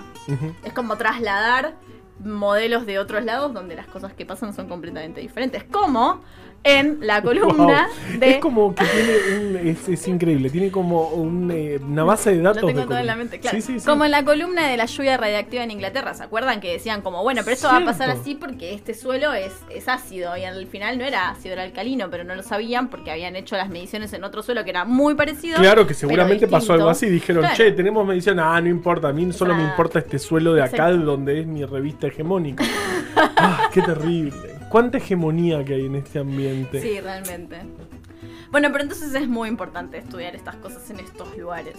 Es 0.63 0.71
como 0.71 0.95
trasladar 0.95 1.73
modelos 2.23 2.85
de 2.85 2.97
otros 2.97 3.23
lados 3.25 3.53
donde 3.53 3.75
las 3.75 3.87
cosas 3.87 4.13
que 4.13 4.25
pasan 4.25 4.53
son 4.53 4.69
completamente 4.69 5.19
diferentes. 5.19 5.65
Como 5.65 6.21
en 6.63 6.97
la 7.01 7.21
columna 7.23 7.87
Wow. 7.87 8.19
de... 8.19 8.29
Es 8.31 8.37
como 8.39 8.75
que 8.75 8.83
tiene 8.85 9.37
un. 9.39 9.67
Es, 9.67 9.87
es 9.87 10.07
increíble. 10.07 10.49
Tiene 10.49 10.69
como 10.71 11.09
un, 11.09 11.49
eh, 11.51 11.79
una 11.81 12.03
base 12.03 12.31
de 12.35 12.41
datos. 12.41 12.61
Lo 12.61 12.67
tengo 12.67 12.81
de 12.81 12.87
todo 12.87 12.97
en 12.97 13.07
la 13.07 13.15
mente, 13.15 13.39
claro. 13.39 13.55
Sí, 13.57 13.61
sí, 13.61 13.79
sí. 13.79 13.85
Como 13.85 14.03
en 14.05 14.11
la 14.11 14.23
columna 14.25 14.67
de 14.67 14.75
la 14.77 14.85
lluvia 14.85 15.17
radiactiva 15.17 15.63
en 15.63 15.71
Inglaterra, 15.71 16.13
¿se 16.13 16.23
acuerdan? 16.23 16.59
Que 16.59 16.73
decían 16.73 17.01
como, 17.01 17.23
bueno, 17.23 17.41
pero 17.43 17.53
esto 17.55 17.67
va 17.67 17.77
a 17.77 17.85
pasar 17.85 18.09
así 18.09 18.35
porque 18.35 18.73
este 18.73 18.93
suelo 18.93 19.33
es, 19.33 19.53
es 19.69 19.87
ácido 19.87 20.35
y 20.37 20.43
al 20.43 20.67
final 20.67 20.97
no 20.97 21.05
era 21.05 21.29
ácido, 21.29 21.53
era 21.53 21.63
alcalino, 21.63 22.09
pero 22.09 22.23
no 22.23 22.35
lo 22.35 22.43
sabían 22.43 22.89
porque 22.89 23.11
habían 23.11 23.35
hecho 23.35 23.55
las 23.55 23.69
mediciones 23.69 24.11
en 24.13 24.23
otro 24.23 24.43
suelo 24.43 24.63
que 24.63 24.71
era 24.71 24.85
muy 24.85 25.15
parecido. 25.15 25.57
Claro 25.57 25.87
que 25.87 25.93
seguramente 25.93 26.47
pasó 26.47 26.73
algo 26.73 26.89
así. 26.89 27.07
Dijeron, 27.07 27.41
Claro. 27.43 27.55
che, 27.55 27.71
tenemos 27.71 28.05
medición. 28.05 28.39
Ah, 28.39 28.59
no 28.61 28.67
importa. 28.67 29.09
A 29.09 29.13
mí 29.13 29.31
solo 29.31 29.55
me 29.55 29.63
importa 29.63 29.99
este 29.99 30.19
suelo 30.19 30.53
de 30.53 30.61
acá, 30.63 30.89
Exacto. 30.89 31.05
donde 31.05 31.39
es 31.41 31.47
mi 31.47 31.63
revista 31.65 32.07
hegemónica. 32.07 32.63
ah, 33.37 33.69
qué 33.73 33.81
terrible. 33.81 34.56
Cuánta 34.69 34.97
hegemonía 34.97 35.63
que 35.63 35.75
hay 35.75 35.85
en 35.85 35.95
este 35.95 36.19
ambiente. 36.19 36.81
Sí, 36.81 36.99
realmente. 36.99 37.61
Bueno, 38.51 38.69
pero 38.71 38.83
entonces 38.83 39.13
es 39.13 39.27
muy 39.27 39.49
importante 39.49 39.97
estudiar 39.97 40.35
estas 40.35 40.55
cosas 40.57 40.89
en 40.89 40.99
estos 40.99 41.37
lugares. 41.37 41.75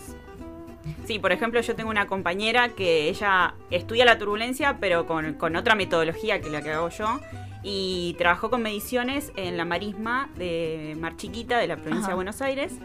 Sí, 1.06 1.18
por 1.18 1.32
ejemplo, 1.32 1.60
yo 1.60 1.74
tengo 1.74 1.90
una 1.90 2.06
compañera 2.06 2.70
que 2.70 3.08
ella 3.08 3.54
estudia 3.70 4.04
la 4.04 4.18
turbulencia, 4.18 4.78
pero 4.80 5.06
con, 5.06 5.34
con 5.34 5.56
otra 5.56 5.74
metodología 5.74 6.40
que 6.40 6.50
la 6.50 6.62
que 6.62 6.72
hago 6.72 6.88
yo. 6.90 7.20
Y 7.62 8.14
trabajó 8.18 8.50
con 8.50 8.62
mediciones 8.62 9.32
en 9.36 9.56
la 9.56 9.64
marisma 9.64 10.30
de 10.36 10.96
Mar 10.98 11.16
Chiquita, 11.16 11.58
de 11.58 11.66
la 11.66 11.76
provincia 11.76 12.00
Ajá. 12.00 12.08
de 12.10 12.14
Buenos 12.14 12.40
Aires. 12.40 12.78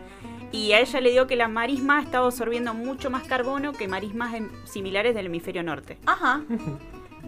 Y 0.51 0.74
a 0.74 0.79
ella 0.79 1.00
le 1.01 1.12
dio 1.12 1.27
que 1.27 1.36
la 1.36 1.48
marisma 1.48 2.01
estaba 2.01 2.25
absorbiendo 2.25 2.74
mucho 2.74 3.10
más 3.10 3.24
carbono 3.24 3.74
que 3.74 3.88
marismas 3.88 4.33
similares 4.65 5.15
del 5.15 5.27
hemisferio 5.27 5.63
norte. 5.63 5.98
Ajá. 6.05 6.41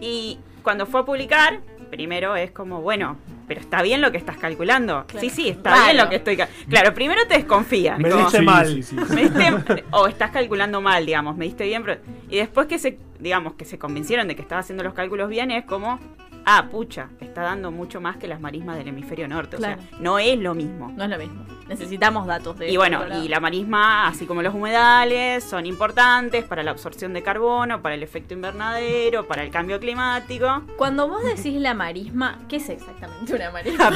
Y 0.00 0.38
cuando 0.62 0.86
fue 0.86 1.00
a 1.00 1.04
publicar, 1.04 1.60
primero 1.90 2.36
es 2.36 2.50
como, 2.50 2.80
bueno, 2.82 3.16
pero 3.48 3.60
está 3.60 3.82
bien 3.82 4.00
lo 4.00 4.10
que 4.12 4.18
estás 4.18 4.36
calculando. 4.36 5.04
Claro. 5.06 5.20
Sí, 5.20 5.30
sí, 5.30 5.48
está 5.48 5.70
Raro. 5.70 5.84
bien 5.84 5.96
lo 5.96 6.08
que 6.08 6.16
estoy... 6.16 6.36
cal- 6.36 6.48
Claro, 6.68 6.92
primero 6.94 7.20
te 7.28 7.34
desconfía. 7.34 7.96
Me 7.98 8.10
Sí, 8.30 8.40
mal. 8.42 8.66
sí, 8.66 8.82
sí. 8.82 8.96
me 8.96 9.22
diste- 9.30 9.84
o 9.92 10.06
estás 10.08 10.30
calculando 10.30 10.80
mal, 10.80 11.06
digamos, 11.06 11.36
me 11.36 11.44
diste 11.44 11.64
bien, 11.64 11.82
pero- 11.84 12.00
y 12.28 12.36
después 12.36 12.66
que 12.66 12.78
se, 12.78 12.98
digamos, 13.18 13.54
que 13.54 13.64
se 13.64 13.78
convencieron 13.78 14.26
de 14.28 14.36
que 14.36 14.42
estaba 14.42 14.60
haciendo 14.60 14.82
los 14.84 14.94
cálculos 14.94 15.28
bien, 15.28 15.50
es 15.50 15.64
como, 15.64 15.98
ah, 16.46 16.68
pucha, 16.70 17.10
está 17.20 17.42
dando 17.42 17.70
mucho 17.70 18.00
más 18.00 18.16
que 18.16 18.26
las 18.26 18.40
marismas 18.40 18.78
del 18.78 18.88
hemisferio 18.88 19.28
norte. 19.28 19.56
O 19.56 19.60
sea, 19.60 19.78
no 20.00 20.18
es 20.18 20.38
lo 20.38 20.54
mismo. 20.54 20.92
No 20.96 21.04
es 21.04 21.10
lo 21.10 21.18
mismo. 21.18 21.44
Necesitamos 21.68 22.28
datos 22.28 22.56
de 22.58 22.70
Y 22.70 22.76
bueno, 22.76 23.02
y 23.22 23.28
la 23.28 23.40
marisma, 23.40 24.06
así 24.06 24.24
como 24.24 24.40
los 24.40 24.54
humedales, 24.54 25.42
son 25.42 25.66
importantes 25.66 26.44
para 26.44 26.62
la 26.62 26.70
absorción 26.70 27.12
de 27.12 27.22
carbono, 27.22 27.82
para 27.82 27.96
el 27.96 28.04
efecto 28.04 28.34
invernadero, 28.34 29.26
para 29.26 29.42
el 29.42 29.50
cambio 29.50 29.80
climático. 29.80 30.62
Cuando 30.76 31.08
vos 31.08 31.24
decís 31.24 31.60
la 31.60 31.74
marisma, 31.74 32.38
¿qué 32.48 32.56
es 32.56 32.68
exactamente 32.68 33.34
una 33.34 33.50
marisma? 33.50 33.90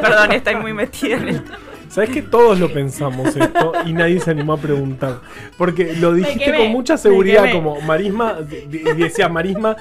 Perdón, 0.00 0.32
estoy 0.32 0.56
muy 0.56 0.74
metida 0.74 1.16
en 1.16 1.28
el... 1.28 1.44
¿Sabes 1.88 2.10
que 2.10 2.20
todos 2.20 2.60
lo 2.60 2.70
pensamos 2.70 3.34
esto 3.34 3.72
y 3.86 3.94
nadie 3.94 4.20
se 4.20 4.30
animó 4.30 4.52
a 4.52 4.58
preguntar? 4.58 5.20
Porque 5.56 5.94
lo 5.94 6.12
dijiste 6.12 6.44
quemé, 6.44 6.58
con 6.58 6.68
mucha 6.72 6.98
seguridad, 6.98 7.50
como 7.50 7.80
marisma, 7.80 8.34
decía 8.34 9.30
marisma. 9.30 9.74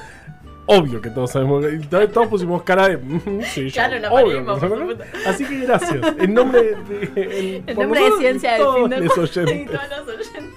Obvio 0.68 1.02
que 1.02 1.10
todos 1.10 1.32
sabemos. 1.32 1.66
y 1.74 1.80
todos 1.88 2.28
pusimos 2.28 2.62
cara 2.64 2.90
de. 2.90 2.98
"Mhm, 2.98 3.42
sí, 3.44 3.70
ya, 3.70 3.88
Claro, 3.88 4.00
la 4.02 4.12
obvio 4.12 4.26
marisma, 4.44 4.54
que 4.56 4.60
por 4.60 4.70
sabemos". 4.70 4.92
supuesto. 4.92 5.30
Así 5.30 5.46
que 5.46 5.60
gracias. 5.60 6.02
En 6.20 6.34
nombre 6.34 6.62
de. 6.62 7.64
En 7.68 7.76
nombre 7.78 8.02
de 8.02 8.08
y 8.08 8.12
ciencia 8.20 8.52
del 8.54 8.62
todos 8.62 8.90
los. 8.90 9.00
Y 9.00 9.20
oyentes. 9.20 9.66
todos 9.72 10.08
los 10.08 10.16
oyentes. 10.16 10.56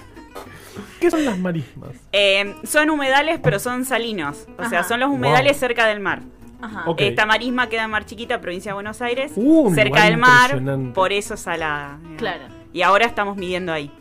¿Qué 0.99 1.09
son 1.09 1.25
las 1.25 1.37
marismas? 1.39 1.89
Eh, 2.11 2.55
son 2.63 2.89
humedales, 2.91 3.39
pero 3.41 3.57
son 3.59 3.85
salinos. 3.85 4.45
O 4.59 4.69
sea, 4.69 4.83
son 4.83 4.99
los 4.99 5.09
humedales 5.09 5.53
Wow. 5.53 5.59
cerca 5.59 5.87
del 5.87 5.99
mar. 5.99 6.21
Ajá. 6.61 6.85
Esta 6.97 7.25
marisma 7.25 7.69
queda 7.69 7.85
en 7.85 7.89
Mar 7.89 8.05
Chiquita, 8.05 8.39
provincia 8.39 8.69
de 8.69 8.73
Buenos 8.75 9.01
Aires, 9.01 9.31
Uh, 9.35 9.73
cerca 9.73 10.03
del 10.05 10.17
mar, 10.17 10.59
por 10.93 11.11
eso 11.11 11.35
salada. 11.37 11.97
Claro. 12.17 12.43
Y 12.71 12.83
ahora 12.83 13.05
estamos 13.07 13.35
midiendo 13.35 13.73
ahí. 13.73 13.91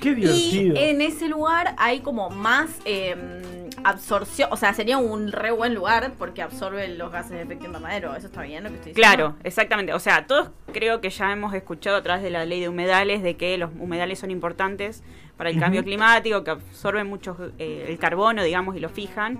Qué 0.00 0.10
Y 0.10 0.14
divertido. 0.16 0.76
en 0.76 1.00
ese 1.00 1.28
lugar 1.28 1.74
hay 1.78 2.00
como 2.00 2.28
más 2.28 2.68
eh, 2.84 3.16
absorción, 3.84 4.48
o 4.52 4.56
sea, 4.56 4.72
sería 4.74 4.98
un 4.98 5.32
re 5.32 5.50
buen 5.50 5.74
lugar 5.74 6.12
porque 6.18 6.42
absorbe 6.42 6.88
los 6.88 7.10
gases 7.12 7.32
de 7.32 7.42
efecto 7.42 7.66
invernadero. 7.66 8.14
¿Eso 8.14 8.26
está 8.26 8.42
bien 8.42 8.64
lo 8.64 8.70
que 8.70 8.76
estoy 8.76 8.92
diciendo? 8.92 9.16
Claro, 9.16 9.36
exactamente. 9.44 9.92
O 9.92 9.98
sea, 9.98 10.26
todos 10.26 10.50
creo 10.72 11.00
que 11.00 11.10
ya 11.10 11.32
hemos 11.32 11.54
escuchado 11.54 11.96
a 11.96 12.02
través 12.02 12.22
de 12.22 12.30
la 12.30 12.44
ley 12.44 12.60
de 12.60 12.68
humedales 12.68 13.22
de 13.22 13.36
que 13.36 13.58
los 13.58 13.70
humedales 13.78 14.18
son 14.18 14.30
importantes 14.30 15.02
para 15.36 15.50
el 15.50 15.60
cambio 15.60 15.84
climático, 15.84 16.42
que 16.42 16.50
absorben 16.50 17.06
mucho 17.06 17.36
eh, 17.58 17.86
el 17.88 17.98
carbono, 17.98 18.42
digamos, 18.42 18.76
y 18.76 18.80
lo 18.80 18.88
fijan. 18.88 19.38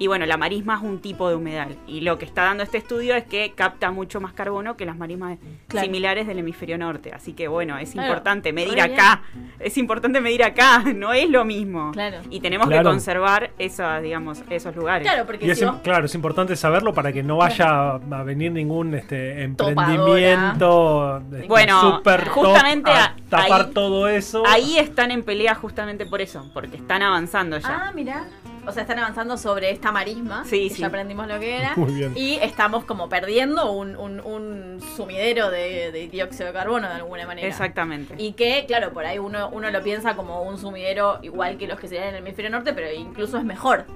Y 0.00 0.06
bueno, 0.06 0.26
la 0.26 0.36
marisma 0.36 0.76
es 0.76 0.82
un 0.82 1.00
tipo 1.00 1.28
de 1.28 1.34
humedal. 1.34 1.76
Y 1.86 2.02
lo 2.02 2.18
que 2.18 2.24
está 2.24 2.44
dando 2.44 2.62
este 2.62 2.78
estudio 2.78 3.14
es 3.16 3.24
que 3.24 3.52
capta 3.54 3.90
mucho 3.90 4.20
más 4.20 4.32
carbono 4.32 4.76
que 4.76 4.86
las 4.86 4.96
marismas 4.96 5.38
Claro. 5.66 5.84
similares 5.84 6.26
del 6.26 6.38
hemisferio 6.38 6.78
norte. 6.78 7.12
Así 7.12 7.32
que 7.32 7.48
bueno, 7.48 7.76
es 7.78 7.90
Claro, 7.92 8.08
importante 8.08 8.52
medir 8.52 8.80
acá. 8.80 9.22
Es 9.58 9.76
importante 9.76 10.20
medir 10.20 10.44
acá, 10.44 10.82
no 10.94 11.12
es 11.12 11.28
lo 11.28 11.44
mismo. 11.44 11.90
Claro. 11.92 12.18
Y 12.30 12.40
tenemos 12.40 12.68
Claro. 12.68 12.82
que 12.84 12.88
conservar 12.90 13.50
esas, 13.58 14.02
digamos, 14.02 14.42
esos 14.50 14.74
lugares. 14.76 15.06
Claro, 15.08 15.26
porque 15.26 15.46
Y 15.46 15.50
es, 15.50 15.58
si 15.58 15.64
im- 15.64 15.72
vos- 15.72 15.80
claro, 15.82 16.06
es 16.06 16.14
importante 16.14 16.54
saberlo 16.56 16.94
para 16.94 17.12
que 17.12 17.22
no 17.22 17.36
vaya 17.36 17.94
a 17.96 18.22
venir 18.24 18.52
ningún 18.52 18.94
este, 18.94 19.42
emprendimiento 19.42 21.22
este, 21.32 21.46
Bueno, 21.46 21.80
super 21.96 22.24
top 22.24 22.32
justamente 22.34 22.90
a 22.90 23.04
a- 23.06 23.16
tapar 23.28 23.62
ahí- 23.66 23.72
todo 23.72 24.08
eso. 24.08 24.42
Ahí 24.46 24.78
están 24.78 25.10
en 25.10 25.22
pelea 25.22 25.54
justamente 25.54 26.06
por 26.06 26.20
eso, 26.20 26.48
porque 26.54 26.76
están 26.76 27.02
avanzando 27.02 27.58
ya. 27.58 27.86
Ah, 27.88 27.92
mira. 27.94 28.26
O 28.68 28.72
sea, 28.72 28.82
están 28.82 28.98
avanzando 28.98 29.36
sobre 29.38 29.70
esta 29.70 29.90
marisma. 29.92 30.44
Sí, 30.44 30.68
que 30.68 30.74
sí. 30.74 30.80
Ya 30.82 30.88
aprendimos 30.88 31.26
lo 31.26 31.40
que 31.40 31.56
era. 31.56 31.72
Muy 31.76 31.92
bien. 31.94 32.12
Y 32.16 32.34
estamos 32.36 32.84
como 32.84 33.08
perdiendo 33.08 33.72
un, 33.72 33.96
un- 33.96 34.20
un 34.20 34.80
sumidero 34.96 35.50
de, 35.50 35.90
de 35.90 36.08
dióxido 36.08 36.46
de 36.48 36.52
carbono 36.52 36.86
de 36.88 36.94
alguna 36.94 37.26
manera. 37.26 37.48
Exactamente. 37.48 38.14
Y 38.18 38.32
que, 38.32 38.64
claro, 38.66 38.92
por 38.92 39.06
ahí 39.06 39.18
uno, 39.18 39.48
uno 39.50 39.70
lo 39.70 39.82
piensa 39.82 40.14
como 40.14 40.42
un 40.42 40.58
sumidero 40.58 41.18
igual 41.22 41.56
que 41.56 41.66
los 41.66 41.80
que 41.80 41.88
serían 41.88 42.08
en 42.08 42.14
el 42.16 42.20
hemisferio 42.20 42.50
norte, 42.50 42.72
pero 42.74 42.92
incluso 42.92 43.38
es 43.38 43.44
mejor. 43.44 43.86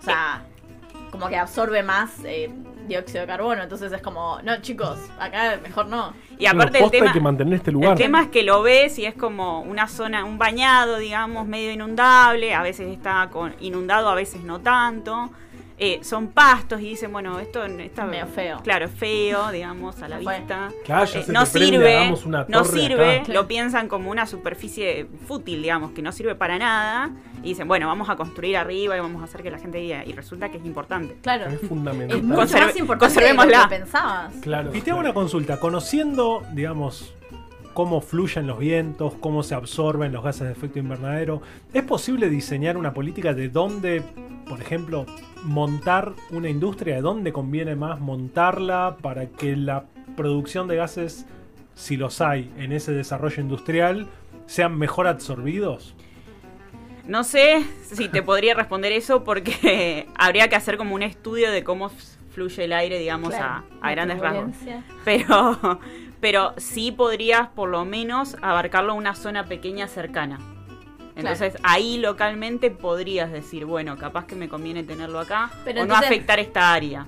O 0.00 0.02
sea, 0.02 0.42
como 1.10 1.28
que 1.28 1.36
absorbe 1.36 1.82
más 1.82 2.10
eh, 2.24 2.50
dióxido 2.86 3.20
de 3.22 3.26
carbono. 3.26 3.62
Entonces 3.62 3.92
es 3.92 4.00
como, 4.00 4.38
no, 4.42 4.60
chicos, 4.60 4.98
acá 5.18 5.58
mejor 5.62 5.86
no. 5.86 6.12
y 6.38 6.46
aparte 6.46 6.82
el 6.82 6.90
tema, 6.90 7.06
hay 7.06 7.12
que 7.12 7.20
mantener 7.20 7.54
este 7.54 7.70
el 7.70 7.94
tema 7.96 8.22
es 8.22 8.28
que 8.28 8.42
lo 8.42 8.62
ves 8.62 8.98
y 8.98 9.06
es 9.06 9.14
como 9.14 9.60
una 9.60 9.88
zona, 9.88 10.24
un 10.24 10.38
bañado, 10.38 10.98
digamos, 10.98 11.46
medio 11.46 11.72
inundable. 11.72 12.54
A 12.54 12.62
veces 12.62 12.88
está 12.88 13.28
con, 13.30 13.54
inundado, 13.60 14.08
a 14.08 14.14
veces 14.14 14.42
no 14.42 14.60
tanto. 14.60 15.30
Eh, 15.76 15.98
son 16.02 16.28
pastos 16.28 16.80
y 16.80 16.90
dicen, 16.90 17.10
bueno, 17.12 17.40
esto 17.40 17.64
está 17.64 18.04
Medio 18.04 18.26
feo. 18.28 18.60
Claro, 18.62 18.88
feo, 18.88 19.50
digamos, 19.50 20.00
a 20.02 20.08
la 20.08 20.18
vista. 20.18 20.70
Claro, 20.84 21.04
Eh, 21.04 21.22
se 21.24 21.32
no 21.32 21.44
prende, 21.46 21.66
sirve, 21.68 22.14
una 22.26 22.46
no 22.48 22.64
sirve, 22.64 23.18
acá. 23.20 23.32
lo 23.32 23.48
piensan 23.48 23.88
como 23.88 24.10
una 24.10 24.24
superficie 24.26 25.06
fútil, 25.26 25.62
digamos, 25.62 25.90
que 25.90 26.00
no 26.02 26.12
sirve 26.12 26.36
para 26.36 26.58
nada. 26.58 27.10
Y 27.42 27.48
dicen, 27.48 27.66
bueno, 27.66 27.88
vamos 27.88 28.08
a 28.08 28.14
construir 28.16 28.56
arriba 28.56 28.96
y 28.96 29.00
vamos 29.00 29.20
a 29.20 29.24
hacer 29.24 29.42
que 29.42 29.50
la 29.50 29.58
gente 29.58 29.80
viva. 29.80 30.04
Y 30.04 30.12
resulta 30.12 30.48
que 30.48 30.58
es 30.58 30.64
importante. 30.64 31.16
Claro. 31.22 31.46
Es 31.46 31.54
Es 31.62 31.68
fundamental. 31.68 32.22
mucho 32.22 32.40
Conserve- 32.42 32.66
más 32.66 32.76
importante 32.76 33.20
de 33.20 33.34
lo 33.34 33.42
que 33.42 33.68
pensabas. 33.68 34.34
Claro. 34.42 34.70
Y 34.74 34.80
te 34.80 34.92
hago 34.92 35.00
una 35.00 35.12
consulta, 35.12 35.58
conociendo, 35.58 36.44
digamos, 36.52 37.12
cómo 37.74 38.00
fluyen 38.00 38.46
los 38.46 38.58
vientos, 38.58 39.14
cómo 39.20 39.42
se 39.42 39.54
absorben 39.54 40.12
los 40.12 40.24
gases 40.24 40.46
de 40.46 40.52
efecto 40.52 40.78
invernadero, 40.78 41.42
¿es 41.72 41.82
posible 41.82 42.30
diseñar 42.30 42.76
una 42.76 42.94
política 42.94 43.34
de 43.34 43.48
dónde, 43.48 44.02
por 44.48 44.60
ejemplo, 44.60 45.04
montar 45.42 46.12
una 46.30 46.48
industria, 46.48 46.94
de 46.94 47.02
dónde 47.02 47.32
conviene 47.32 47.74
más 47.74 48.00
montarla 48.00 48.96
para 49.02 49.26
que 49.26 49.56
la 49.56 49.84
producción 50.16 50.68
de 50.68 50.76
gases, 50.76 51.26
si 51.74 51.96
los 51.96 52.20
hay 52.20 52.50
en 52.56 52.72
ese 52.72 52.92
desarrollo 52.92 53.42
industrial, 53.42 54.06
sean 54.46 54.78
mejor 54.78 55.08
absorbidos? 55.08 55.94
No 57.06 57.24
sé 57.24 57.64
si 57.82 58.08
te 58.08 58.22
podría 58.22 58.54
responder 58.54 58.92
eso 58.92 59.24
porque 59.24 60.06
habría 60.16 60.48
que 60.48 60.56
hacer 60.56 60.78
como 60.78 60.94
un 60.94 61.02
estudio 61.02 61.50
de 61.50 61.62
cómo 61.64 61.90
fluye 62.34 62.64
el 62.64 62.72
aire, 62.72 62.98
digamos, 62.98 63.30
Claro, 63.30 63.64
a, 63.80 63.88
a 63.88 63.90
grandes 63.92 64.18
rasgos. 64.18 64.54
Pero, 65.04 65.80
pero 66.20 66.54
sí 66.56 66.92
podrías 66.92 67.48
por 67.48 67.68
lo 67.68 67.84
menos 67.84 68.36
abarcarlo 68.42 68.92
a 68.92 68.94
una 68.96 69.14
zona 69.14 69.44
pequeña 69.44 69.86
cercana. 69.88 70.38
Entonces 71.16 71.56
ahí 71.62 71.98
localmente 71.98 72.70
podrías 72.72 73.30
decir, 73.30 73.64
bueno, 73.66 73.96
capaz 73.96 74.26
que 74.26 74.34
me 74.34 74.48
conviene 74.48 74.82
tenerlo 74.82 75.20
acá 75.20 75.50
Pero 75.64 75.80
o 75.80 75.82
entonces- 75.84 76.08
no 76.10 76.14
afectar 76.14 76.40
esta 76.40 76.72
área. 76.74 77.06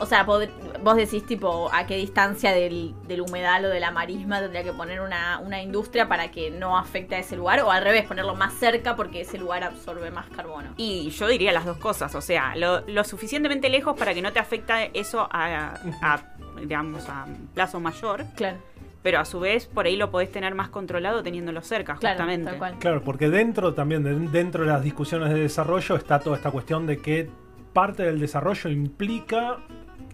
O 0.00 0.06
sea, 0.06 0.22
vos 0.24 0.96
decís 0.96 1.26
tipo 1.26 1.70
a 1.72 1.86
qué 1.86 1.96
distancia 1.96 2.52
del, 2.52 2.94
del 3.06 3.20
humedal 3.20 3.66
o 3.66 3.68
de 3.68 3.80
la 3.80 3.90
marisma 3.90 4.40
tendría 4.40 4.64
que 4.64 4.72
poner 4.72 5.00
una, 5.02 5.38
una 5.40 5.62
industria 5.62 6.08
para 6.08 6.30
que 6.30 6.50
no 6.50 6.78
afecte 6.78 7.16
a 7.16 7.18
ese 7.18 7.36
lugar 7.36 7.60
o 7.60 7.70
al 7.70 7.84
revés, 7.84 8.06
ponerlo 8.06 8.34
más 8.34 8.54
cerca 8.54 8.96
porque 8.96 9.20
ese 9.20 9.36
lugar 9.36 9.62
absorbe 9.62 10.10
más 10.10 10.26
carbono. 10.30 10.70
Y 10.78 11.10
yo 11.10 11.28
diría 11.28 11.52
las 11.52 11.66
dos 11.66 11.76
cosas, 11.76 12.14
o 12.14 12.22
sea, 12.22 12.56
lo, 12.56 12.80
lo 12.88 13.04
suficientemente 13.04 13.68
lejos 13.68 13.94
para 13.98 14.14
que 14.14 14.22
no 14.22 14.32
te 14.32 14.38
afecte 14.38 14.90
eso 14.98 15.28
a, 15.30 15.74
a, 16.00 16.20
digamos, 16.60 17.06
a 17.08 17.26
plazo 17.54 17.78
mayor, 17.78 18.24
Claro, 18.36 18.56
pero 19.02 19.18
a 19.20 19.24
su 19.26 19.38
vez 19.40 19.66
por 19.66 19.84
ahí 19.86 19.96
lo 19.96 20.10
podés 20.10 20.32
tener 20.32 20.54
más 20.54 20.70
controlado 20.70 21.22
teniéndolo 21.22 21.60
cerca, 21.62 21.96
claro, 21.96 22.16
justamente. 22.16 22.46
tal 22.50 22.58
cual. 22.58 22.74
Claro, 22.78 23.02
porque 23.02 23.28
dentro 23.28 23.74
también, 23.74 24.02
de- 24.02 24.14
dentro 24.30 24.64
de 24.64 24.70
las 24.70 24.82
discusiones 24.82 25.28
de 25.28 25.40
desarrollo, 25.40 25.96
está 25.96 26.20
toda 26.20 26.36
esta 26.36 26.50
cuestión 26.50 26.86
de 26.86 26.98
que 27.02 27.28
parte 27.74 28.02
del 28.02 28.18
desarrollo 28.18 28.68
implica, 28.70 29.58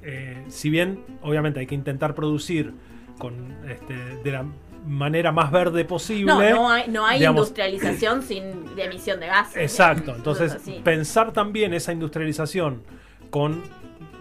eh, 0.03 0.45
si 0.49 0.71
bien 0.71 1.05
obviamente 1.23 1.61
hay 1.61 1.67
que 1.67 1.75
intentar 1.75 2.15
producir 2.15 2.75
con 3.19 3.57
este, 3.69 3.95
de 3.95 4.31
la 4.31 4.47
manera 4.87 5.33
más 5.33 5.51
verde 5.51 5.85
posible. 5.85 6.33
No, 6.33 6.41
no 6.41 6.71
hay, 6.71 6.89
no 6.89 7.05
hay 7.05 7.19
digamos, 7.19 7.49
industrialización 7.49 8.23
sin 8.23 8.77
de 8.77 8.85
emisión 8.85 9.21
de 9.21 9.27
gases. 9.27 9.57
Exacto, 9.57 10.15
entonces 10.15 10.53
así. 10.53 10.81
pensar 10.85 11.33
también 11.33 11.75
esa 11.75 11.93
industrialización 11.93 12.83
con, 13.31 13.63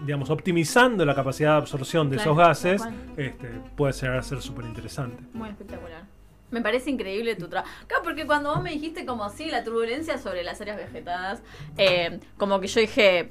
digamos, 0.04 0.30
optimizando 0.30 1.04
la 1.04 1.14
capacidad 1.14 1.52
de 1.52 1.58
absorción 1.58 2.10
de 2.10 2.16
Claro, 2.16 2.32
esos 2.32 2.38
gases, 2.38 2.82
este, 3.16 3.48
puede 3.76 3.92
llegar 3.92 4.18
a 4.18 4.22
ser 4.22 4.42
súper 4.42 4.64
interesante. 4.64 5.22
Muy 5.32 5.50
espectacular. 5.50 6.04
Me 6.50 6.60
parece 6.60 6.90
increíble 6.90 7.34
tu 7.34 7.48
trabajo. 7.48 7.72
Claro, 7.86 8.04
porque 8.04 8.24
cuando 8.24 8.54
vos 8.54 8.62
me 8.62 8.70
dijiste 8.70 9.04
como 9.04 9.28
sí, 9.30 9.46
la 9.46 9.64
turbulencia 9.64 10.18
sobre 10.18 10.44
las 10.44 10.60
áreas 10.60 10.76
vegetadas, 10.76 11.42
eh, 11.76 12.20
como 12.36 12.60
que 12.60 12.68
yo 12.68 12.80
dije, 12.80 13.30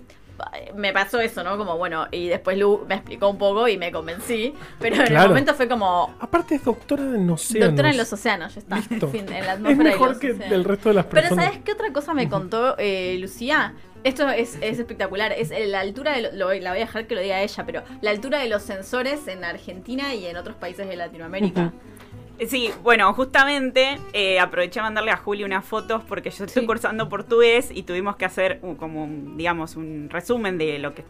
me 0.76 0.92
pasó 0.94 1.20
eso, 1.20 1.44
¿no? 1.44 1.58
Como 1.58 1.78
bueno, 1.78 2.08
y 2.12 2.28
después 2.28 2.58
Lu 2.58 2.86
me 2.88 2.96
explicó 2.96 3.30
un 3.30 3.38
poco 3.38 3.68
y 3.68 3.78
me 3.78 3.92
convencí, 3.92 4.54
pero 4.80 4.96
en 4.96 5.02
el 5.02 5.08
Claro. 5.08 5.30
momento 5.30 5.54
fue 5.54 5.68
como 5.68 6.16
Aparte 6.20 6.56
es 6.56 6.64
doctora 6.64 7.04
en 7.04 7.30
océanos. 7.30 7.70
doctora 7.70 7.92
en 7.92 7.98
los 7.98 8.12
océanos, 8.14 8.54
ya 8.56 8.60
está. 8.60 8.76
Listo. 8.78 9.06
En 9.08 9.12
fin, 9.12 9.22
en 9.22 9.30
la 9.30 9.40
Es 9.40 9.48
atmósfera 9.50 9.78
de 9.78 9.84
mejor 9.84 10.20
que 10.20 10.32
océanos. 10.32 10.52
el 10.54 10.64
resto 10.64 10.90
de 10.90 10.96
las 10.96 11.06
Pero 11.06 11.22
personas. 11.22 11.46
¿sabes 11.46 11.60
qué 11.64 11.72
otra 11.72 11.94
cosa 11.94 12.14
me 12.14 12.30
contó 12.30 12.76
eh, 12.78 13.18
Lucía? 13.20 13.74
Esto 14.04 14.30
es, 14.30 14.58
es 14.62 14.78
espectacular. 14.78 15.32
Es 15.32 15.52
la 15.68 15.80
altura 15.80 16.14
de 16.16 16.22
lo, 16.22 16.32
lo- 16.32 16.54
la 16.54 16.70
voy 16.72 16.78
a 16.80 16.86
dejar 16.86 17.08
que 17.08 17.16
lo 17.16 17.22
diga 17.22 17.42
ella, 17.42 17.64
pero 17.66 17.82
la 18.02 18.12
altura 18.12 18.38
de 18.40 18.48
los 18.50 18.62
sensores 18.62 19.28
en 19.28 19.44
Argentina 19.44 20.14
y 20.14 20.28
en 20.28 20.38
otros 20.38 20.56
países 20.58 20.88
de 20.88 20.96
Latinoamérica. 20.96 21.74
Sí, 22.48 22.70
bueno, 22.84 23.14
justamente 23.14 23.98
eh, 24.14 24.40
aproveché 24.40 24.80
a 24.80 24.84
mandarle 24.84 25.12
a 25.12 25.18
Juli 25.18 25.44
unas 25.44 25.64
fotos 25.66 26.04
porque 26.08 26.30
yo 26.32 26.46
estoy 26.46 26.62
Sí. 26.62 26.68
cursando 26.68 27.08
portugués 27.08 27.70
y 27.74 27.84
tuvimos 27.84 28.18
que 28.18 28.26
hacer 28.26 28.60
un- 28.62 28.76
como, 28.76 29.04
un, 29.06 29.38
digamos, 29.38 29.76
un 29.76 30.10
resumen 30.10 30.58
de 30.58 30.80
lo 30.80 30.94
que 30.94 31.04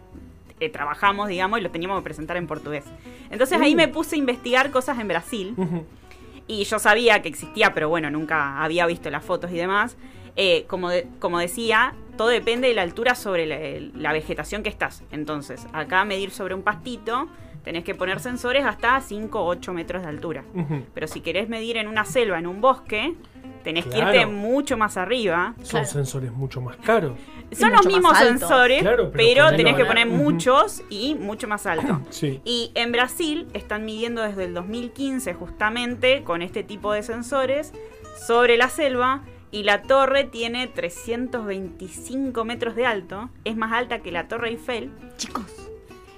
eh, 0.59 0.69
trabajamos, 0.69 1.27
digamos, 1.27 1.59
y 1.59 1.63
lo 1.63 1.69
teníamos 1.71 1.99
que 1.99 2.03
presentar 2.05 2.37
en 2.37 2.47
portugués. 2.47 2.85
Entonces 3.29 3.59
ahí 3.59 3.73
Uh. 3.73 3.77
me 3.77 3.87
puse 3.89 4.15
a 4.15 4.19
investigar 4.19 4.71
cosas 4.71 4.97
en 4.99 5.07
Brasil 5.09 5.55
y 6.47 6.63
yo 6.63 6.79
sabía 6.79 7.21
que 7.21 7.27
existía, 7.27 7.73
pero 7.73 7.89
bueno, 7.89 8.09
nunca 8.11 8.63
había 8.63 8.85
visto 8.85 9.09
las 9.09 9.23
fotos 9.25 9.51
y 9.51 9.55
demás. 9.55 9.97
Eh, 10.37 10.65
como, 10.67 10.89
de- 10.89 11.07
como 11.19 11.39
decía, 11.39 11.93
todo 12.17 12.27
depende 12.29 12.67
de 12.69 12.73
la 12.73 12.83
altura 12.83 13.15
sobre 13.15 13.45
la, 13.45 13.57
la 13.95 14.13
vegetación 14.13 14.63
que 14.63 14.69
estás. 14.69 15.03
Entonces, 15.11 15.65
acá 15.73 16.05
medir 16.05 16.29
sobre 16.31 16.53
un 16.53 16.61
pastito, 16.61 17.27
tenés 17.65 17.83
que 17.83 17.93
poner 17.95 18.19
sensores 18.21 18.63
hasta 18.65 19.01
5 19.01 19.41
o 19.41 19.45
8 19.47 19.73
metros 19.73 20.03
de 20.03 20.07
altura. 20.07 20.45
Ujú. 20.53 20.83
Pero 20.93 21.07
si 21.07 21.19
querés 21.19 21.49
medir 21.49 21.75
en 21.77 21.87
una 21.89 22.05
selva, 22.05 22.39
en 22.39 22.47
un 22.47 22.61
bosque, 22.61 23.15
tenés 23.63 23.85
Claro. 23.85 24.11
que 24.11 24.17
irte 24.19 24.25
mucho 24.31 24.77
más 24.77 24.95
arriba. 24.95 25.55
Son 25.57 25.65
Claro. 25.81 25.85
sensores 25.87 26.31
mucho 26.31 26.61
más 26.61 26.77
caros. 26.77 27.17
Son 27.51 27.71
los 27.71 27.85
mismos 27.85 28.17
sensores, 28.17 28.81
Claro, 28.81 29.11
pero 29.11 29.45
pero, 29.45 29.55
tenés 29.57 29.75
que 29.75 29.85
poner 29.85 30.07
Ujú. 30.07 30.15
muchos 30.17 30.83
y 30.89 31.15
mucho 31.15 31.47
más 31.47 31.65
alto. 31.65 32.01
Sí. 32.11 32.39
Y 32.45 32.71
en 32.75 32.91
Brasil 32.91 33.47
están 33.53 33.83
midiendo 33.85 34.21
desde 34.21 34.45
el 34.45 34.53
2015 34.53 35.33
justamente 35.33 36.23
con 36.23 36.41
este 36.41 36.63
tipo 36.63 36.93
de 36.93 37.01
sensores 37.03 37.73
sobre 38.27 38.57
la 38.57 38.69
selva 38.69 39.21
y 39.51 39.63
la 39.63 39.81
torre 39.83 40.23
tiene 40.25 40.67
325 40.67 42.45
metros 42.45 42.75
de 42.75 42.85
alto, 42.85 43.29
es 43.43 43.55
más 43.55 43.71
alta 43.73 43.99
que 43.99 44.11
la 44.11 44.27
Torre 44.27 44.49
Eiffel, 44.49 44.91
chicos, 45.17 45.64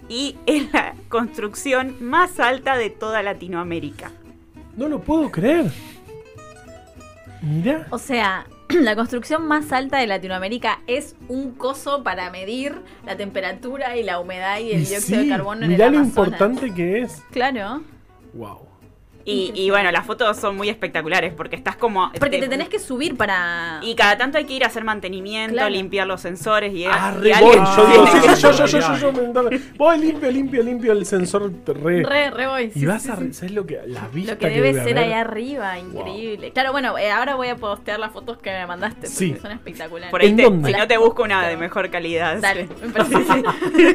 y 0.09 0.37
es 0.45 0.71
la 0.73 0.93
construcción 1.09 1.95
más 1.99 2.39
alta 2.39 2.77
de 2.77 2.89
toda 2.89 3.21
Latinoamérica. 3.23 4.11
No 4.75 4.87
lo 4.87 4.99
puedo 5.01 5.31
creer. 5.31 5.71
Mira. 7.41 7.87
O 7.89 7.97
sea, 7.97 8.45
la 8.69 8.95
construcción 8.95 9.47
más 9.47 9.71
alta 9.71 9.97
de 9.97 10.07
Latinoamérica 10.07 10.79
es 10.87 11.15
un 11.27 11.51
coso 11.51 12.03
para 12.03 12.29
medir 12.31 12.81
la 13.05 13.15
temperatura 13.17 13.97
y 13.97 14.03
la 14.03 14.19
humedad 14.19 14.59
y 14.59 14.71
el 14.71 14.81
Y 14.81 14.85
dióxido 14.85 15.21
de 15.21 15.29
carbono 15.29 15.63
en 15.65 15.71
mirá 15.71 15.87
el 15.87 15.93
lo 15.93 15.99
Amazonas. 15.99 16.27
importante 16.27 16.73
que 16.73 17.01
es. 17.01 17.21
Claro. 17.31 17.81
Wow. 18.33 18.67
Y, 19.29 19.51
y 19.55 19.69
bueno, 19.69 19.91
las 19.91 20.05
fotos 20.05 20.37
son 20.37 20.55
muy 20.55 20.69
espectaculares 20.69 21.33
porque 21.33 21.55
estás 21.57 21.75
como... 21.75 22.11
Porque 22.17 22.39
te 22.39 22.47
tenés 22.47 22.69
que 22.69 22.79
subir 22.79 23.17
para. 23.17 23.79
Y 23.83 23.93
cada 23.95 24.17
tanto 24.17 24.37
hay 24.37 24.45
que 24.45 24.53
ir 24.53 24.63
a 24.63 24.67
hacer 24.67 24.83
mantenimiento, 24.85 25.53
Claro. 25.53 25.69
limpiar 25.69 26.07
los 26.07 26.21
sensores 26.21 26.73
y, 26.73 26.85
Ah, 26.85 27.13
y 27.17 27.43
voy. 27.43 27.55
Yo 27.55 27.87
digo, 27.87 28.07
sí, 28.07 28.17
sí, 28.21 28.41
yo, 28.41 28.51
yo, 28.51 28.65
yo, 28.65 28.79
yo, 28.95 29.11
yo. 29.11 29.49
Voy, 29.75 29.99
limpio, 29.99 30.31
limpio, 30.31 30.63
limpio 30.63 30.91
el 30.93 31.05
sensor. 31.05 31.51
Re. 31.65 32.03
Re, 32.03 32.29
re 32.31 32.47
voy. 32.47 32.71
y 32.73 32.79
sí, 32.79 32.85
vas 32.85 33.03
sí, 33.03 33.09
a. 33.09 33.15
¿Sabes 33.33 33.51
lo 33.51 33.65
que.? 33.65 33.79
La 33.87 34.07
vista 34.07 34.33
Lo 34.33 34.37
que 34.39 34.49
debe 34.49 34.67
debe 34.73 34.83
ser 34.85 34.97
haber. 34.97 35.09
ahí 35.09 35.19
arriba, 35.19 35.77
increíble. 35.77 36.51
Claro, 36.51 36.71
bueno, 36.71 36.97
eh, 36.97 37.11
ahora 37.11 37.35
voy 37.35 37.49
a 37.49 37.55
postear 37.57 37.99
las 37.99 38.13
fotos 38.13 38.37
que 38.37 38.49
me 38.51 38.65
mandaste, 38.65 39.01
porque 39.01 39.09
Sí. 39.09 39.35
son 39.41 39.51
espectaculares. 39.51 40.09
Por 40.11 40.21
ahí 40.21 40.29
¿En 40.29 40.37
te- 40.37 40.43
dónde? 40.43 40.71
si 40.71 40.77
no 40.77 40.87
te 40.87 40.97
busco 40.97 41.23
una 41.23 41.45
de 41.47 41.57
mejor 41.57 41.89
calidad. 41.89 42.37
Dale, 42.39 42.67
me 42.81 42.89
parece. 42.93 43.43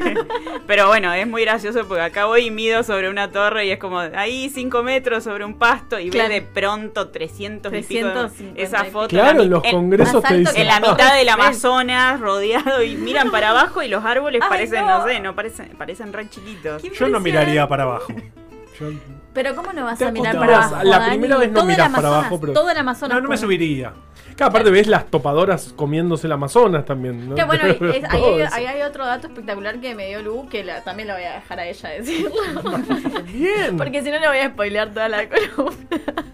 Pero 0.67 0.89
bueno, 0.89 1.13
es 1.13 1.27
muy 1.27 1.43
gracioso 1.43 1.87
porque 1.87 2.03
acá 2.03 2.27
voy 2.27 2.47
y 2.47 2.51
mido 2.51 2.83
sobre 2.83 3.09
una 3.09 3.31
torre 3.31 3.67
y 3.67 3.71
es 3.71 3.79
como 3.79 3.99
ahí 4.01 4.51
5 4.51 4.83
metros 4.83 5.22
sobre 5.23 5.45
un 5.45 5.55
pasto 5.55 5.99
y 5.99 6.11
Claro. 6.11 6.29
ves 6.29 6.43
de 6.43 6.49
pronto 6.49 7.09
300 7.09 7.73
y 7.73 7.83
pico 7.83 8.07
de- 8.09 8.13
350 8.13 8.61
esa 8.63 8.85
foto. 8.85 9.09
Claro, 9.09 9.43
en 9.43 9.51
los 9.51 9.63
congresos 9.63 10.23
te 10.23 10.37
dicen. 10.39 10.55
que 10.55 10.61
En 10.63 10.67
la 10.69 10.81
mitad 10.81 11.15
del. 11.15 11.29
Amazonas, 11.29 12.21
rodeado, 12.21 12.83
y 12.83 12.95
miran 12.97 13.31
para 13.31 13.51
abajo 13.51 13.83
y 13.83 13.89
los 13.89 14.05
árboles 14.05 14.41
Ay, 14.43 14.49
parecen, 14.49 14.85
no. 14.87 14.99
no. 14.99 15.07
sé, 15.07 15.21
no 15.21 15.35
parecen, 15.35 15.69
parecen 15.79 16.13
re 16.13 16.29
chiquitos. 16.29 16.83
Yo 16.83 17.09
no 17.09 17.21
miraría 17.21 17.67
para 17.69 17.85
abajo. 17.85 18.13
Yo- 18.81 18.91
Pero 19.35 19.55
¿cómo 19.57 19.73
no 19.73 19.85
vas 19.85 20.01
a 20.03 20.11
mirar 20.11 20.39
para 20.39 20.57
abajo? 20.67 20.85
La 20.85 20.99
Dani? 20.99 21.11
primera 21.13 21.37
vez 21.39 21.51
no 21.53 21.65
mirás 21.65 21.91
para 21.91 22.09
abajo, 22.09 22.39
pero- 22.41 22.53
Todo 22.53 22.71
el 22.71 22.77
Amazonas. 22.77 23.15
no, 23.17 23.23
no 23.23 23.29
me 23.29 23.37
subiría. 23.39 23.93
Claro, 24.37 24.51
aparte 24.51 24.71
ves 24.71 24.87
las 24.87 25.07
topadoras 25.11 25.73
comiéndose 25.77 26.27
el 26.27 26.33
Amazonas 26.33 26.85
también. 26.85 27.29
¿no? 27.31 27.35
Que 27.35 27.45
bueno, 27.45 27.65
es- 27.67 27.81
ahí, 27.83 28.23
hay, 28.25 28.41
eso. 28.41 28.55
ahí 28.55 28.67
hay 28.67 28.83
otro 28.83 29.05
dato 29.07 29.27
espectacular 29.29 29.79
que 29.81 29.95
me 29.95 30.09
dio 30.09 30.23
Lu, 30.23 30.49
que 30.49 30.65
la- 30.65 30.83
también 30.83 31.09
lo 31.09 31.15
voy 31.15 31.25
a 31.25 31.35
dejar 31.35 31.61
a 31.61 31.67
ella 31.67 31.89
decirlo. 31.91 32.31
Bien. 33.33 33.77
Porque 33.77 34.03
si 34.03 34.11
no 34.11 34.19
le 34.19 34.29
voy 34.29 34.39
a 34.39 34.49
spoilear 34.51 34.91
toda 34.93 35.09
la 35.09 35.29
columna. 35.29 35.77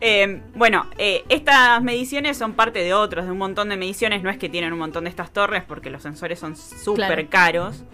Eh, 0.00 0.42
bueno, 0.54 0.86
eh, 0.96 1.24
estas 1.28 1.82
mediciones 1.82 2.36
son 2.36 2.52
parte 2.52 2.78
de 2.84 2.94
otros, 2.94 3.24
de 3.24 3.32
un 3.32 3.38
montón 3.38 3.68
de 3.68 3.76
mediciones. 3.76 4.22
No 4.22 4.30
es 4.30 4.38
que 4.38 4.48
tienen 4.48 4.72
un 4.72 4.78
montón 4.78 5.04
de 5.04 5.10
estas 5.10 5.32
torres 5.32 5.64
porque 5.66 5.90
los 5.90 6.02
sensores 6.02 6.38
son 6.38 6.54
súper 6.56 7.06
Claro. 7.06 7.26
caros. 7.28 7.84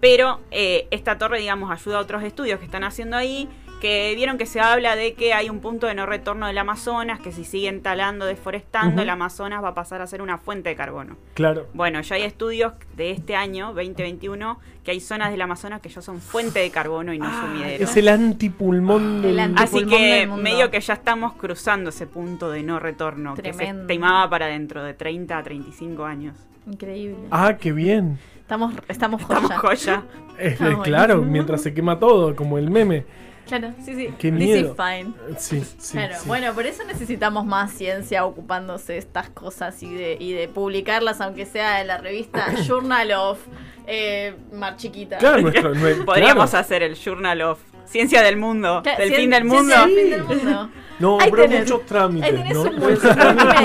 Pero 0.00 0.40
eh, 0.50 0.86
esta 0.90 1.18
torre, 1.18 1.38
digamos, 1.40 1.70
ayuda 1.70 1.98
a 1.98 2.00
otros 2.00 2.22
estudios 2.22 2.58
que 2.58 2.64
están 2.64 2.84
haciendo 2.84 3.16
ahí. 3.16 3.48
Que 3.80 4.12
vieron 4.14 4.36
que 4.36 4.44
se 4.44 4.60
habla 4.60 4.94
de 4.94 5.14
que 5.14 5.32
hay 5.32 5.48
un 5.48 5.60
punto 5.60 5.86
de 5.86 5.94
no 5.94 6.04
retorno 6.04 6.46
del 6.46 6.58
Amazonas, 6.58 7.18
que 7.18 7.32
si 7.32 7.44
siguen 7.46 7.80
talando, 7.80 8.26
deforestando, 8.26 9.00
el 9.00 9.08
Amazonas 9.08 9.64
va 9.64 9.68
a 9.68 9.74
pasar 9.74 10.02
a 10.02 10.06
ser 10.06 10.20
una 10.20 10.36
fuente 10.36 10.68
de 10.68 10.76
carbono. 10.76 11.16
Claro. 11.32 11.66
Bueno, 11.72 11.98
ya 12.02 12.16
hay 12.16 12.24
estudios 12.24 12.74
de 12.94 13.10
este 13.12 13.36
año, 13.36 13.68
2021, 13.72 14.58
que 14.84 14.90
hay 14.90 15.00
zonas 15.00 15.30
del 15.30 15.40
Amazonas 15.40 15.80
que 15.80 15.88
ya 15.88 16.02
son 16.02 16.20
fuente 16.20 16.58
de 16.58 16.68
carbono 16.70 17.14
y 17.14 17.18
no 17.18 17.30
sumidero. 17.40 17.82
Es 17.82 17.96
el 17.96 18.08
antipulmón 18.08 19.22
del. 19.22 19.30
El 19.32 19.40
anti- 19.40 19.62
Así 19.62 19.86
que 19.86 19.96
del 20.18 20.28
mundo. 20.28 20.42
medio 20.42 20.70
que 20.70 20.78
ya 20.80 20.92
estamos 20.92 21.32
cruzando 21.34 21.88
ese 21.88 22.06
punto 22.06 22.50
de 22.50 22.62
no 22.62 22.80
retorno 22.80 23.34
que 23.34 23.40
Tremendo. 23.40 23.86
se 23.86 23.92
estimaba 23.92 24.28
para 24.28 24.46
dentro 24.48 24.82
de 24.84 24.92
30 24.92 25.38
a 25.38 25.42
35 25.42 26.04
años. 26.04 26.36
Increíble. 26.70 27.16
Ah, 27.30 27.56
qué 27.58 27.72
bien. 27.72 28.18
Estamos, 28.50 28.74
estamos 28.88 29.20
Estamos 29.20 29.52
joya. 29.52 29.58
joya. 29.60 30.02
Es, 30.40 30.60
Ah, 30.60 30.70
es 30.70 30.76
claro, 30.78 31.22
mientras 31.22 31.62
se 31.62 31.72
quema 31.72 32.00
todo, 32.00 32.34
como 32.34 32.58
el 32.58 32.68
meme. 32.68 33.04
Claro, 33.46 33.72
sí, 33.84 33.94
sí. 33.94 34.08
Qué 34.18 34.32
This 34.32 34.40
miedo. 34.40 34.70
is 34.70 34.76
fine. 34.76 35.12
Sí, 35.38 35.62
sí. 35.78 35.92
Claro, 35.92 36.14
sí. 36.18 36.26
bueno, 36.26 36.52
por 36.52 36.66
eso 36.66 36.82
necesitamos 36.84 37.46
más 37.46 37.70
ciencia 37.72 38.24
ocupándose 38.24 38.94
de 38.94 38.98
estas 38.98 39.28
cosas 39.30 39.80
y 39.84 39.94
de, 39.94 40.16
y 40.18 40.32
de 40.32 40.48
publicarlas, 40.48 41.20
aunque 41.20 41.46
sea 41.46 41.80
en 41.80 41.86
la 41.86 41.98
revista 41.98 42.52
Journal 42.66 43.12
of 43.12 43.38
eh, 43.86 44.34
Mar 44.52 44.76
Chiquita. 44.76 45.18
Claro, 45.18 45.42
nuestro. 45.42 45.72
nue- 45.74 46.04
Podríamos 46.04 46.50
claro. 46.50 46.64
hacer 46.64 46.82
el 46.82 46.96
Journal 46.96 47.42
of 47.42 47.60
Ciencia 47.84 48.20
del 48.22 48.36
Mundo, 48.36 48.82
Cla- 48.82 48.96
del 48.98 49.10
cien- 49.12 49.16
fin 49.16 49.30
del 49.30 49.44
mundo. 49.44 49.76
del 49.86 49.94
fin 49.94 50.10
del 50.10 50.24
mundo. 50.24 50.70
No, 50.98 51.20
Ahí 51.20 51.30
pero 51.30 51.42
tenés. 51.44 51.70
muchos 51.70 51.86
trámites. 51.86 52.30
Ahí 52.30 52.36
tenés 52.36 52.54
¿no? 52.54 52.62
un. 52.62 52.76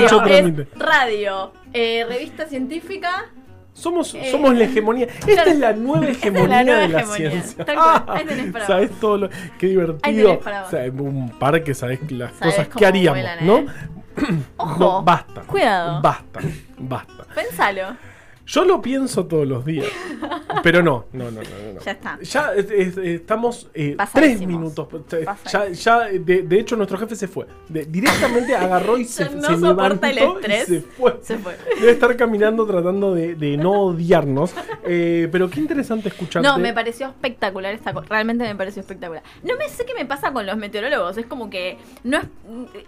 Mucho 0.02 0.22
trámite. 0.22 0.68
Radio, 0.76 1.54
eh, 1.74 2.06
revista 2.08 2.46
científica. 2.48 3.26
Somos, 3.76 4.16
Eh, 4.16 4.30
somos 4.32 4.56
la 4.56 4.64
hegemonía. 4.64 5.06
Esta 5.06 5.26
claro. 5.26 5.52
es 5.52 5.60
la 5.60 5.74
nueva 5.74 6.06
la 6.06 6.12
hegemonía 6.12 6.64
nueva 6.64 6.80
de 6.82 6.88
la 6.88 7.00
hegemonía. 7.02 7.32
ciencia. 7.32 7.66
Tal 7.66 7.76
cual. 7.76 8.04
Ahí 8.08 8.26
tenés 8.26 8.52
para 8.54 8.68
¿Sabes 8.68 8.92
todo 9.02 9.18
lo 9.18 9.30
qué 9.60 9.68
divertido? 9.68 10.40
Para. 10.40 10.64
O 10.64 10.70
sea, 10.70 10.84
un 10.92 11.30
parque, 11.38 11.74
¿sabes 11.74 12.00
las 12.10 12.34
Sabés 12.36 12.56
cosas 12.56 12.68
que 12.70 12.86
haríamos, 12.86 13.20
vuelan, 13.20 13.46
¿no? 13.46 13.58
¿eh? 13.58 13.66
Ojo. 14.58 14.80
No, 14.80 15.04
basta. 15.04 15.42
Cuidado. 15.42 16.02
Basta. 16.02 16.40
Basta. 16.78 17.26
Pensalo. 17.36 17.98
Yo 18.46 18.64
lo 18.66 18.82
pienso 18.82 19.26
todos 19.26 19.48
los 19.48 19.66
días. 19.66 19.88
Pero 20.64 20.82
no, 20.82 21.06
no, 21.14 21.26
no, 21.26 21.42
no. 21.42 21.74
no. 21.74 21.80
Ya 21.82 21.92
está. 21.92 22.20
Ya 22.22 22.54
es- 22.56 22.72
es- 22.72 22.98
estamos 22.98 23.70
eh, 23.74 23.96
tres 24.14 24.40
minutos. 24.46 24.88
Ya, 25.12 25.26
Pasadísimos. 25.26 25.84
ya 25.84 26.00
de, 26.06 26.42
de 26.44 26.60
hecho, 26.60 26.76
nuestro 26.76 26.98
jefe 26.98 27.16
se 27.16 27.28
fue. 27.28 27.46
De- 27.70 27.86
directamente 27.86 28.56
agarró 28.56 28.98
y 28.98 29.06
se, 29.06 29.26
Ya 29.26 29.30
no 29.36 29.42
se 29.48 29.60
soporta 29.60 30.10
el 30.10 30.16
levantó 30.16 30.48
y 30.48 30.52
se 30.66 30.82
fue. 30.82 31.20
Se 31.22 31.38
fue. 31.38 31.56
Debe 31.80 31.92
estar 31.92 32.16
caminando 32.16 32.66
tratando 32.66 33.14
de, 33.14 33.36
de 33.36 33.58
no 33.58 33.72
odiarnos. 33.88 34.54
Eh, 34.86 35.28
pero 35.32 35.50
qué 35.50 35.60
interesante 35.60 36.10
escucharte. 36.10 36.48
No, 36.48 36.58
me 36.58 36.74
pareció 36.74 37.08
espectacular 37.08 37.74
esta 37.74 37.94
cosa. 37.94 38.08
Realmente 38.10 38.44
me 38.46 38.56
pareció 38.56 38.82
espectacular. 38.82 39.24
No 39.44 39.56
me 39.58 39.68
sé 39.70 39.86
qué 39.86 39.94
me 39.94 40.06
pasa 40.06 40.32
con 40.32 40.46
los 40.46 40.58
meteorólogos. 40.58 41.18
Es 41.18 41.26
como 41.26 41.50
que 41.50 41.78
no 42.04 42.18
es 42.18 42.24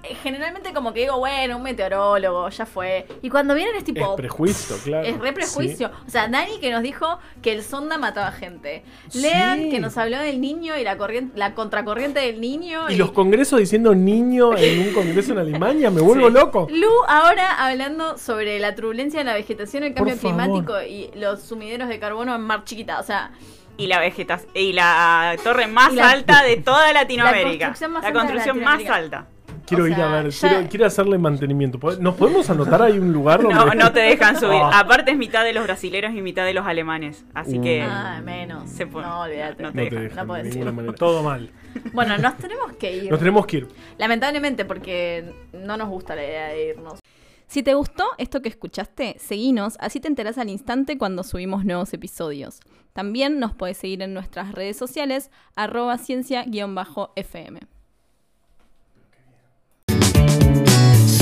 eh, 0.04 0.16
generalmente 0.24 0.74
como 0.74 0.94
que 0.94 1.02
digo, 1.02 1.18
bueno, 1.20 1.58
un 1.58 1.64
meteorólogo, 1.64 2.50
ya 2.50 2.66
fue. 2.66 3.06
Y 3.22 3.30
cuando 3.30 3.54
vienen 3.56 3.74
es 3.76 3.80
Es 3.80 3.86
tipo 3.86 4.16
prejuicio, 4.16 4.76
claro. 4.84 5.06
es 5.06 5.14
re 5.20 5.34
prejuicio. 5.34 5.47
O 5.56 6.10
sea, 6.10 6.28
Dani 6.28 6.60
que 6.60 6.72
nos 6.72 6.82
dijo 6.84 7.20
que 7.42 7.52
el 7.54 7.64
sonda 7.64 7.98
mataba 7.98 8.32
gente. 8.32 8.84
Sí. 9.10 9.22
Lean 9.22 9.70
que 9.70 9.80
nos 9.80 9.98
habló 9.98 10.20
del 10.20 10.42
niño 10.42 10.78
y 10.78 10.84
la 10.84 10.98
corriente, 10.98 11.38
la 11.38 11.54
contracorriente 11.56 12.20
del 12.20 12.42
niño. 12.42 12.90
Y 12.90 12.96
los 12.96 13.12
congresos 13.12 13.60
diciendo 13.60 13.96
niño 13.96 14.56
en 14.58 14.80
un 14.88 14.94
congreso 14.94 15.32
en 15.34 15.40
Alemania, 15.40 15.90
me 15.90 16.02
vuelvo 16.02 16.28
Sí. 16.28 16.34
loco. 16.34 16.68
Lu 16.72 16.90
ahora 17.08 17.54
hablando 17.66 18.18
sobre 18.18 18.60
la 18.60 18.76
turbulencia 18.76 19.20
en 19.20 19.28
la 19.28 19.34
vegetación, 19.34 19.84
el 19.84 19.94
cambio 19.94 20.18
climático 20.18 20.82
y 20.82 21.10
los 21.16 21.42
sumideros 21.44 21.88
de 21.90 22.00
carbono 22.00 22.36
en 22.36 22.42
mar 22.42 22.64
chiquita. 22.64 23.00
O 23.00 23.04
sea, 23.04 23.32
Y 23.80 23.86
la 23.88 24.00
vegetación 24.00 24.50
y 24.56 24.74
la 24.74 25.36
torre 25.44 25.68
más 25.68 25.94
la- 25.94 26.10
alta 26.10 26.42
de 26.44 26.58
toda 26.58 26.92
Latinoamérica. 26.94 27.68
construcción 27.68 27.92
más 27.92 28.02
La 28.02 28.08
alta 28.08 28.20
de 28.22 28.26
construcción 28.28 28.64
más 28.64 28.90
alta. 28.90 29.28
Quiero 29.68 29.84
O 29.84 29.88
ir 29.88 29.96
sea, 29.96 30.10
a 30.20 30.22
ver, 30.24 30.32
ya- 30.32 30.50
quiero, 30.50 30.70
quiero 30.70 30.86
hacerle 30.86 31.18
mantenimiento. 31.18 31.78
¿Pod- 31.80 32.00
¿Nos 32.00 32.16
podemos 32.16 32.50
anotar 32.50 32.82
ahí 32.82 32.98
un 33.00 33.12
lugar 33.12 33.42
donde.? 33.42 33.56
No, 33.56 33.74
no 33.74 33.92
te 33.92 34.00
dejan 34.00 34.36
subir. 34.40 34.60
Ah. 34.64 34.80
Aparte 34.80 35.12
es 35.12 35.18
mitad 35.18 35.44
de 35.44 35.52
los 35.54 35.64
brasileros 35.66 36.14
y 36.16 36.22
mitad 36.22 36.46
de 36.46 36.54
los 36.54 36.66
alemanes. 36.66 37.26
Así 37.34 37.60
que 37.60 37.82
ah, 37.82 38.22
menos. 38.24 38.70
se 38.70 38.86
no, 38.86 39.22
olvídate. 39.22 39.62
no 39.64 39.70
No 39.70 39.76
te 39.76 39.90
te 39.90 39.96
dejan, 39.96 40.04
dejan 40.04 40.16
no 40.16 40.22
de 40.22 40.28
puedes 40.28 40.46
ninguna 40.56 40.72
decir. 40.72 40.76
manera. 40.76 40.94
Todo 40.96 41.24
mal. 41.24 41.52
Bueno, 41.94 42.18
nos 42.18 42.38
tenemos 42.38 42.72
que 42.74 42.96
ir. 42.98 43.12
Nos 43.12 43.20
tenemos 43.20 43.46
que 43.46 43.58
ir. 43.58 43.68
Lamentablemente, 44.00 44.66
porque 44.66 45.32
no 45.54 45.78
nos 45.78 45.90
gusta 45.90 46.16
la 46.16 46.24
idea 46.24 46.48
de 46.48 46.70
irnos. 46.70 47.00
Si 47.46 47.62
te 47.64 47.76
gustó 47.76 48.04
esto 48.18 48.42
que 48.42 48.50
escuchaste, 48.50 49.16
seguinos, 49.20 49.78
así 49.80 50.00
te 50.00 50.08
enterás 50.08 50.38
al 50.38 50.50
instante 50.50 50.98
cuando 50.98 51.24
subimos 51.24 51.64
nuevos 51.66 51.94
episodios. 51.94 52.60
También 52.94 53.40
nos 53.40 53.54
puedes 53.54 53.78
seguir 53.78 54.02
en 54.02 54.14
nuestras 54.14 54.52
redes 54.54 54.76
sociales, 54.76 55.30
arroba 55.56 55.98
ciencia-fm. 55.98 57.60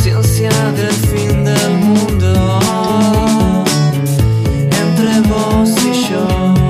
conciencia 0.06 0.52
del 0.74 0.92
fin 0.92 1.44
del 1.44 1.78
mundo 1.80 2.60
entre 4.70 5.22
vos 5.22 5.72
y 5.84 6.10
yo. 6.12 6.55